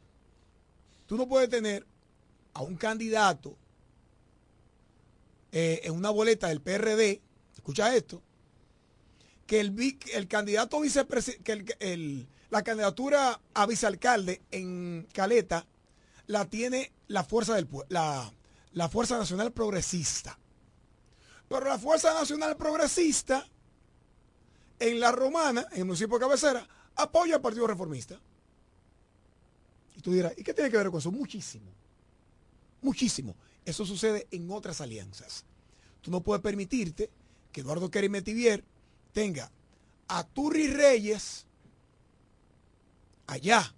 [1.06, 1.86] tú no puedes tener
[2.54, 3.56] a un candidato
[5.54, 7.20] eh, en una boleta del PRD,
[7.54, 8.22] escucha esto,
[9.46, 15.66] que el, el candidato vicepresidente, que el- el- la candidatura a vicealcalde en Caleta
[16.26, 20.38] la tiene la Fuerza del la, Fuerza Nacional Progresista.
[21.48, 23.48] Pero la Fuerza Nacional Progresista
[24.78, 28.20] en la Romana, en el municipio de Cabecera, apoya al Partido Reformista.
[29.96, 31.10] Y tú dirás, ¿y qué tiene que ver con eso?
[31.10, 31.72] Muchísimo.
[32.82, 33.34] Muchísimo.
[33.64, 35.46] Eso sucede en otras alianzas.
[36.02, 37.08] Tú no puedes permitirte
[37.50, 38.62] que Eduardo Kerry Metivier
[39.14, 39.50] tenga
[40.06, 41.46] a Turri Reyes
[43.32, 43.74] allá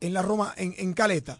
[0.00, 1.38] en la Roma, en, en Caleta,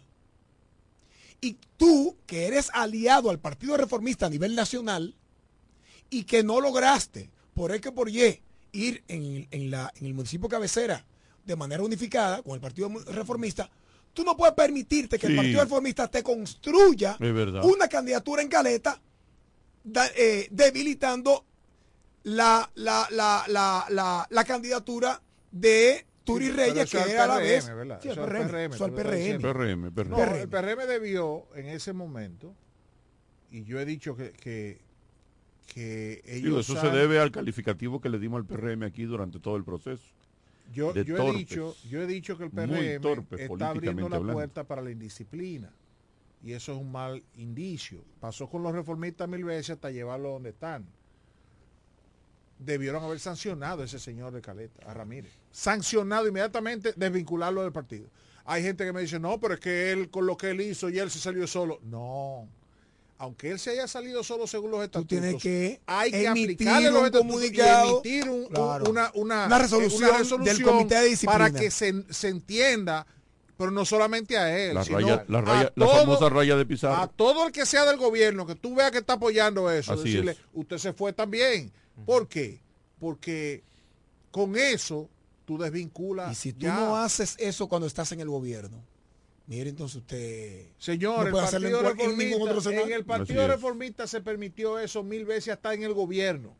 [1.39, 5.15] y tú, que eres aliado al Partido Reformista a nivel nacional,
[6.09, 8.41] y que no lograste, por X que por Y,
[8.71, 11.05] ir en, en la, en el municipio cabecera
[11.45, 13.69] de manera unificada con el Partido Reformista,
[14.13, 15.33] tú no puedes permitirte que el.
[15.37, 17.15] Partido Reformista te construya
[17.63, 18.99] una candidatura en Caleta
[19.83, 21.45] da- eh, debilitando
[22.23, 25.21] la, la, la, la candidatura
[25.51, 27.67] de Turi Reyes, eso que es era a la vez.
[27.67, 27.99] ¿verdad?
[28.01, 29.41] Sí, el PRM, PRM, eso estás PRM.
[29.41, 30.09] PRM, PRM.
[30.09, 32.53] No, el PRM debió en ese momento,
[33.51, 34.81] y yo he dicho que, que,
[35.67, 39.39] que Digo, ellos eso se debe al calificativo que le dimos al PRM aquí durante
[39.39, 40.03] todo el proceso.
[40.73, 44.17] Yo, de yo he dicho, yo he dicho que el PRM torpes, está abriendo la
[44.17, 44.33] hablando.
[44.33, 45.71] puerta para la indisciplina.
[46.43, 48.03] Y eso es un mal indicio.
[48.19, 50.85] Pasó con los reformistas mil veces hasta llevarlo donde están.
[52.59, 55.31] Debieron haber sancionado a ese señor de Caleta, a Ramírez.
[55.61, 58.07] Sancionado inmediatamente, desvincularlo del partido.
[58.45, 60.87] Hay gente que me dice, no, pero es que él, con lo que él hizo,
[60.89, 61.79] y él se salió solo.
[61.81, 62.47] No.
[63.17, 66.91] Aunque él se haya salido solo según los estatutos, tienes que hay que emitir aplicarle
[66.91, 71.05] los un estatutos comunicado, y emitir un- claro, una, una, una resolución del comité de
[71.09, 71.45] disciplina.
[71.45, 73.07] para que se, se entienda,
[73.57, 76.55] pero no solamente a él, La sino raya, la, a raya, la todo- famosa raya
[76.55, 77.11] de a Pizarro.
[77.15, 80.33] todo el que sea del gobierno, que tú veas que está apoyando eso, Así decirle,
[80.33, 80.37] es.
[80.53, 81.71] usted se fue también.
[82.05, 82.61] ¿Por qué?
[82.99, 83.63] Porque
[84.29, 85.09] con eso
[85.47, 86.33] tú desvinculas.
[86.33, 86.75] Y si tú ya.
[86.75, 88.83] no haces eso cuando estás en el gobierno,
[89.47, 90.65] mire entonces usted...
[90.77, 95.73] Señor, no el Partido Reformista, en el Partido Reformista se permitió eso mil veces hasta
[95.73, 96.53] en el gobierno.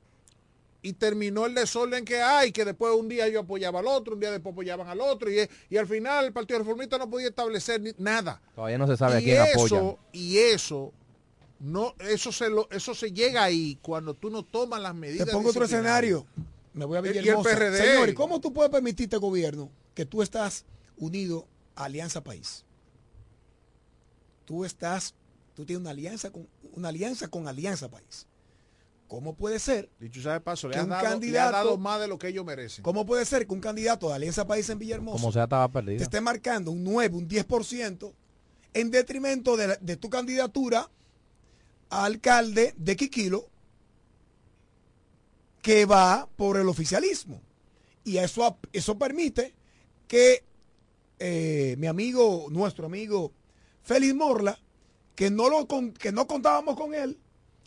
[0.82, 4.22] Y terminó el desorden que hay, que después un día yo apoyaba al otro, un
[4.22, 7.82] día después apoyaban al otro, y, y al final el Partido Reformista no podía establecer
[7.82, 8.42] ni- nada.
[8.56, 9.96] Todavía no se sabe a y quién eso, apoyan.
[10.14, 10.94] Y eso,
[11.60, 15.28] no, eso se lo, eso se llega ahí cuando tú no tomas las medidas.
[15.28, 16.26] Te pongo otro escenario.
[16.78, 17.50] Me voy a Y el Villahermosa.
[17.56, 17.78] PRD.
[17.78, 20.64] Señor, ¿y cómo tú puedes permitirte gobierno que tú estás
[20.98, 22.64] unido a Alianza País?
[24.46, 25.14] Tú estás,
[25.56, 28.28] tú tienes una alianza con una alianza con Alianza País.
[29.08, 29.90] ¿Cómo puede ser?
[30.00, 32.08] Dicho sea de paso, le que ha, un dado, le ha candidato- dado más de
[32.08, 32.84] lo que ellos merecen.
[32.84, 35.96] ¿Cómo puede ser que un candidato de Alianza País en Villahermosa Como sea, estaba te
[36.04, 38.14] esté marcando un 9, un 10%
[38.74, 40.90] en detrimento de, la- de tu candidatura
[41.90, 43.50] a alcalde de Quiquilo
[45.68, 47.42] que va por el oficialismo?
[48.06, 49.54] Y eso, eso permite
[50.08, 50.46] que
[51.20, 53.34] eh, mi amigo, nuestro amigo
[53.84, 54.58] Félix Morla,
[55.14, 57.18] que no, lo con- que no contábamos con él,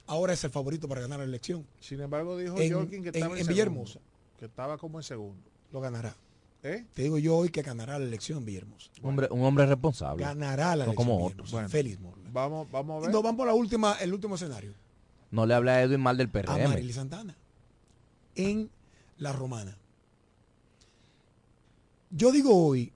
[0.06, 1.66] ahora es el favorito para ganar la elección.
[1.78, 4.00] Sin embargo, dijo En- Jorkin que en- estaba en, en segundo, Villahermosa.
[4.38, 5.50] Que estaba como en segundo.
[5.70, 6.16] Lo ganará.
[6.62, 6.86] ¿Eh?
[6.94, 8.90] Te digo yo hoy que ganará la elección en Villahermosa.
[9.02, 10.24] Un hombre, un hombre responsable.
[10.24, 11.50] Ganará la No elección como otros.
[11.50, 11.70] Villahermosa.
[11.70, 12.30] Félix Morla.
[12.32, 13.14] Vamos, vamos a ver.
[13.14, 14.72] nos vamos por la última, el último escenario.
[15.30, 16.66] No le habla a Edwin mal del A PRM.
[16.66, 17.36] Marily Santana.
[18.34, 18.70] En
[19.18, 19.76] la romana.
[22.10, 22.92] Yo digo hoy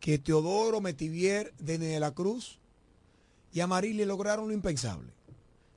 [0.00, 2.58] que Teodoro Metivier de la Cruz
[3.52, 5.12] y Amarili lograron lo impensable,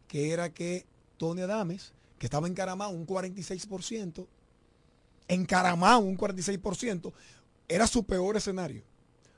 [0.07, 0.85] que era que
[1.17, 4.25] Tony Adames, que estaba encaramado un 46%,
[5.27, 7.11] encaramado un 46%,
[7.67, 8.83] era su peor escenario.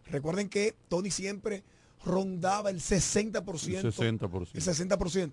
[0.07, 1.63] Recuerden que Tony siempre
[2.03, 3.43] rondaba el 60%.
[3.75, 4.49] El 60%.
[4.53, 5.31] El 60%.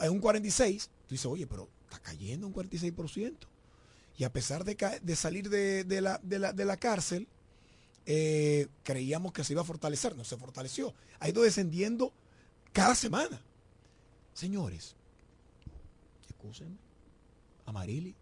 [0.00, 3.36] En un 46%, tú dices, oye, pero está cayendo un 46%.
[4.16, 7.28] Y a pesar de, de salir de, de la, de la- de la cárcel,
[8.06, 10.16] eh, creíamos que se iba a fortalecer.
[10.16, 10.92] No se fortaleció.
[11.20, 12.12] Ha ido descendiendo
[12.72, 13.40] cada semana.
[14.34, 14.94] Señores,
[16.28, 16.76] escúsenme,
[17.66, 18.14] Amarili,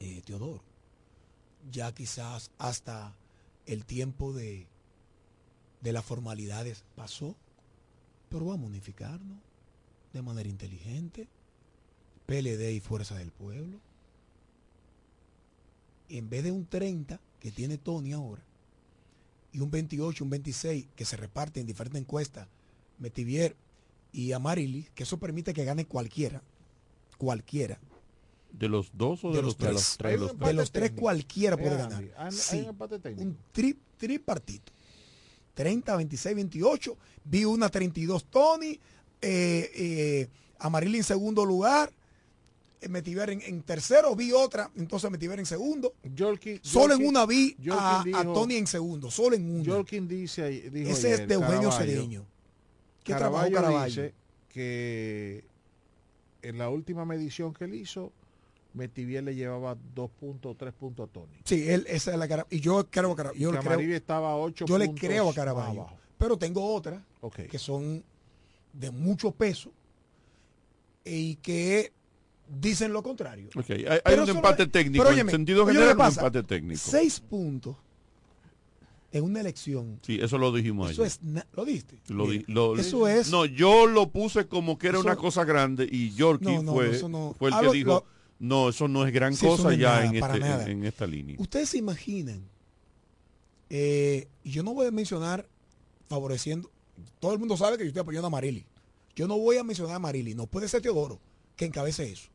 [0.00, 0.62] eh, Teodoro,
[1.70, 3.14] ya quizás hasta
[3.66, 4.66] el tiempo de,
[5.80, 7.36] de las formalidades pasó,
[8.28, 9.38] pero vamos a unificarnos
[10.12, 11.28] de manera inteligente,
[12.32, 13.78] PLD y Fuerza del Pueblo.
[16.08, 18.42] Y en vez de un 30 que tiene Tony ahora,
[19.52, 22.48] y un 28, un 26 que se reparte en diferentes encuestas,
[22.98, 23.54] Metivier
[24.12, 26.42] y Amarili, que eso permite que gane cualquiera,
[27.18, 27.78] cualquiera.
[28.50, 29.98] ¿De los dos o de, De los, tres.
[30.18, 32.02] los De los tres cualquiera puede ganar.
[32.16, 33.22] Hay Sí, un empate técnico.
[33.28, 34.72] un tri, tripartito.
[35.54, 36.96] 30, 26, 28.
[37.24, 38.78] Vi una 32 Tony.
[39.20, 40.28] Eh, eh,
[40.58, 41.92] Amarili en segundo lugar.
[42.82, 44.14] Eh, Metiver en, en tercero.
[44.16, 44.70] Vi otra.
[44.76, 45.94] Entonces Metiver en segundo.
[46.04, 49.10] Jorkin- Solo en Jorkin- una vi a, a Tony en segundo.
[49.10, 49.72] Solo en una.
[49.72, 52.26] Jorkin dice, ahí- dijo Ese ayer, es de Eugenio Caraballo, Cedeño.
[53.04, 54.02] ¿Qué Caraballo trabajó Caraballo?
[54.02, 54.14] dice
[54.48, 55.44] que
[56.42, 58.12] en la última medición que él hizo,
[58.74, 61.36] Metivier le llevaba dos puntos, tres puntos a Tony.
[61.44, 62.46] Sí, él, esa es la cara.
[62.50, 63.38] Y yo creo a Caraballo.
[63.40, 65.86] Yo, que le creo- estaba a ocho yo le creo a Caraballo.
[66.18, 67.02] Pero tengo otras
[67.50, 68.02] que son
[68.72, 69.70] de mucho peso
[71.04, 71.92] y que
[72.60, 73.48] dicen lo contrario.
[73.56, 75.02] Ok, hay, un solo- empate técnico.
[75.04, 76.80] pero óyeme, en sentido general, ¿qué un empate técnico.
[76.84, 77.76] Seis puntos
[79.12, 79.98] en una elección.
[80.02, 81.12] Sí, eso lo dijimos Eso ayer.
[81.12, 81.98] es, ¿lo diste?
[82.08, 83.30] Lo di- lo- eso es.
[83.30, 86.72] No, yo lo puse como que era Eso- una cosa grande y Yorkie No, no,
[86.74, 87.34] fue, eso no.
[87.38, 88.04] fue el Ah, que lo- dijo,
[88.38, 91.06] no, eso no es gran Sí, cosa ya nada, en, para este- en- en esta
[91.06, 91.36] línea.
[91.38, 92.42] Ustedes se imaginan,
[93.70, 95.46] eh, yo no voy a mencionar
[96.08, 96.70] favoreciendo,
[97.20, 98.64] todo el mundo sabe que yo estoy apoyando a Marili.
[99.14, 101.20] Yo no voy a mencionar a Marili, no puede ser Teodoro
[101.56, 102.28] que encabece eso.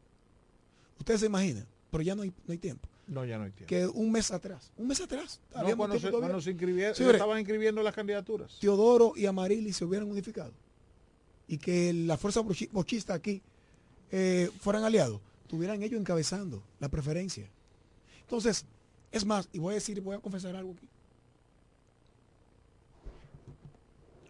[0.99, 2.87] Ustedes se imaginan, pero ya no hay, no hay tiempo.
[3.07, 3.67] No, ya no hay tiempo.
[3.67, 6.19] Que un mes atrás, un mes atrás, No, cuando, se, todavía.
[6.27, 8.57] cuando se inscribieron, Señores, estaban inscribiendo las candidaturas.
[8.59, 10.51] Teodoro y Amarili se hubieran unificado
[11.47, 13.41] y que la fuerza bochi- bochista aquí
[14.11, 17.49] eh, fueran aliados, tuvieran ellos encabezando la preferencia.
[18.21, 18.65] Entonces,
[19.11, 20.87] es más, y voy a decir, voy a confesar algo aquí.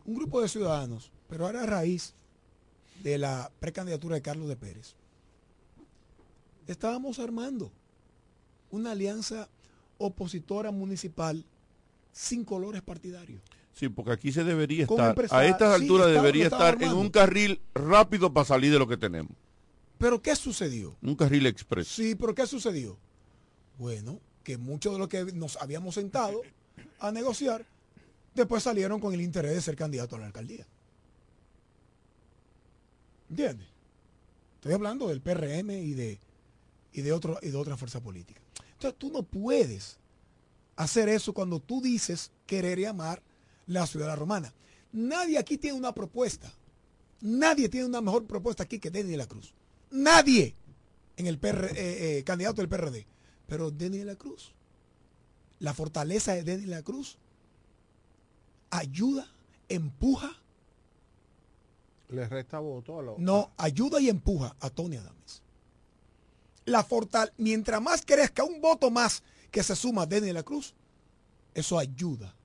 [0.06, 2.14] Un grupo de ciudadanos, pero ahora a raíz
[3.04, 4.96] de la precandidatura de Carlos de Pérez,
[6.68, 7.72] estábamos armando
[8.72, 9.50] una alianza
[9.98, 11.46] opositora municipal
[12.12, 13.42] sin colores partidarios.
[13.74, 18.34] Sí, porque aquí se debería estar, a estas alturas debería estar en un carril rápido
[18.34, 19.32] para salir de lo que tenemos.
[20.00, 20.96] Pero ¿qué sucedió?
[21.02, 21.88] Un carril express.
[21.88, 22.98] Sí, pero ¿qué sucedió?
[23.78, 26.42] Bueno, que muchos de los que nos habíamos sentado
[27.00, 27.66] a negociar,
[28.34, 30.66] después salieron con el interés de ser candidato a la alcaldía.
[33.30, 33.68] ¿Entiendes?
[34.56, 36.20] Estoy hablando del PRM y de,
[36.94, 38.42] y de, otro, y de otra fuerza política.
[38.74, 39.98] Entonces tú no puedes
[40.76, 43.22] hacer eso cuando tú dices querer y amar
[43.66, 44.54] la ciudad romana.
[44.92, 46.52] Nadie aquí tiene una propuesta.
[47.22, 49.54] Nadie tiene una mejor propuesta aquí que Denis de la Cruz.
[49.92, 50.56] Nadie
[51.18, 53.06] en el PR, eh, eh, candidato del PRD.
[53.48, 54.54] Pero Denis de la Cruz,
[55.60, 57.18] la fortaleza de Denis de la Cruz,
[58.70, 59.28] ayuda,
[59.70, 60.32] empuja.
[62.10, 63.20] Le resta voto a los...
[63.20, 65.42] No, ayuda y empuja a Tony Adams.
[66.68, 70.44] La fortal, mientras más crezca un voto más que se suma a Denis de la
[70.44, 70.76] Cruz,
[71.56, 72.36] eso ayuda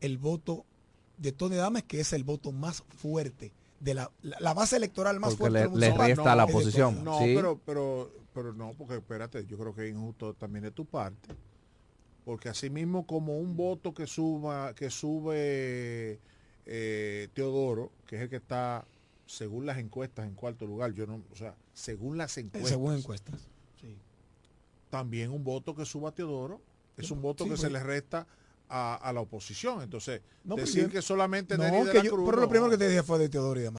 [0.00, 0.64] el voto
[1.18, 5.18] de Tony Adams, que es el voto más fuerte de la, la, la base electoral
[5.18, 5.58] más Porque fuerte.
[5.58, 6.06] le- le municipal.
[6.08, 7.04] resta la es de Tony oposición.
[7.04, 7.32] No, Sí.
[7.34, 11.28] pero, pero, pero no, porque espérate, yo creo que es injusto también de tu parte.
[12.24, 16.20] Porque así mismo como un voto que suba, que sube
[16.64, 18.84] eh, Teodoro, que es el que está,
[19.32, 22.68] según las encuestas, en cuarto lugar, yo no, o sea, según las encuestas.
[22.70, 23.48] Según encuestas.
[24.90, 26.60] También un voto que suba Teodoro
[26.98, 27.72] es un voto Sí, que se pues.
[27.72, 28.26] le resta
[28.68, 29.80] a, a la oposición.
[29.80, 32.48] Entonces, No, decir yo- que solamente No, de que la yo- Cruz, pero lo no.
[32.50, 33.78] primero que te dije fue de Teodoro y demás.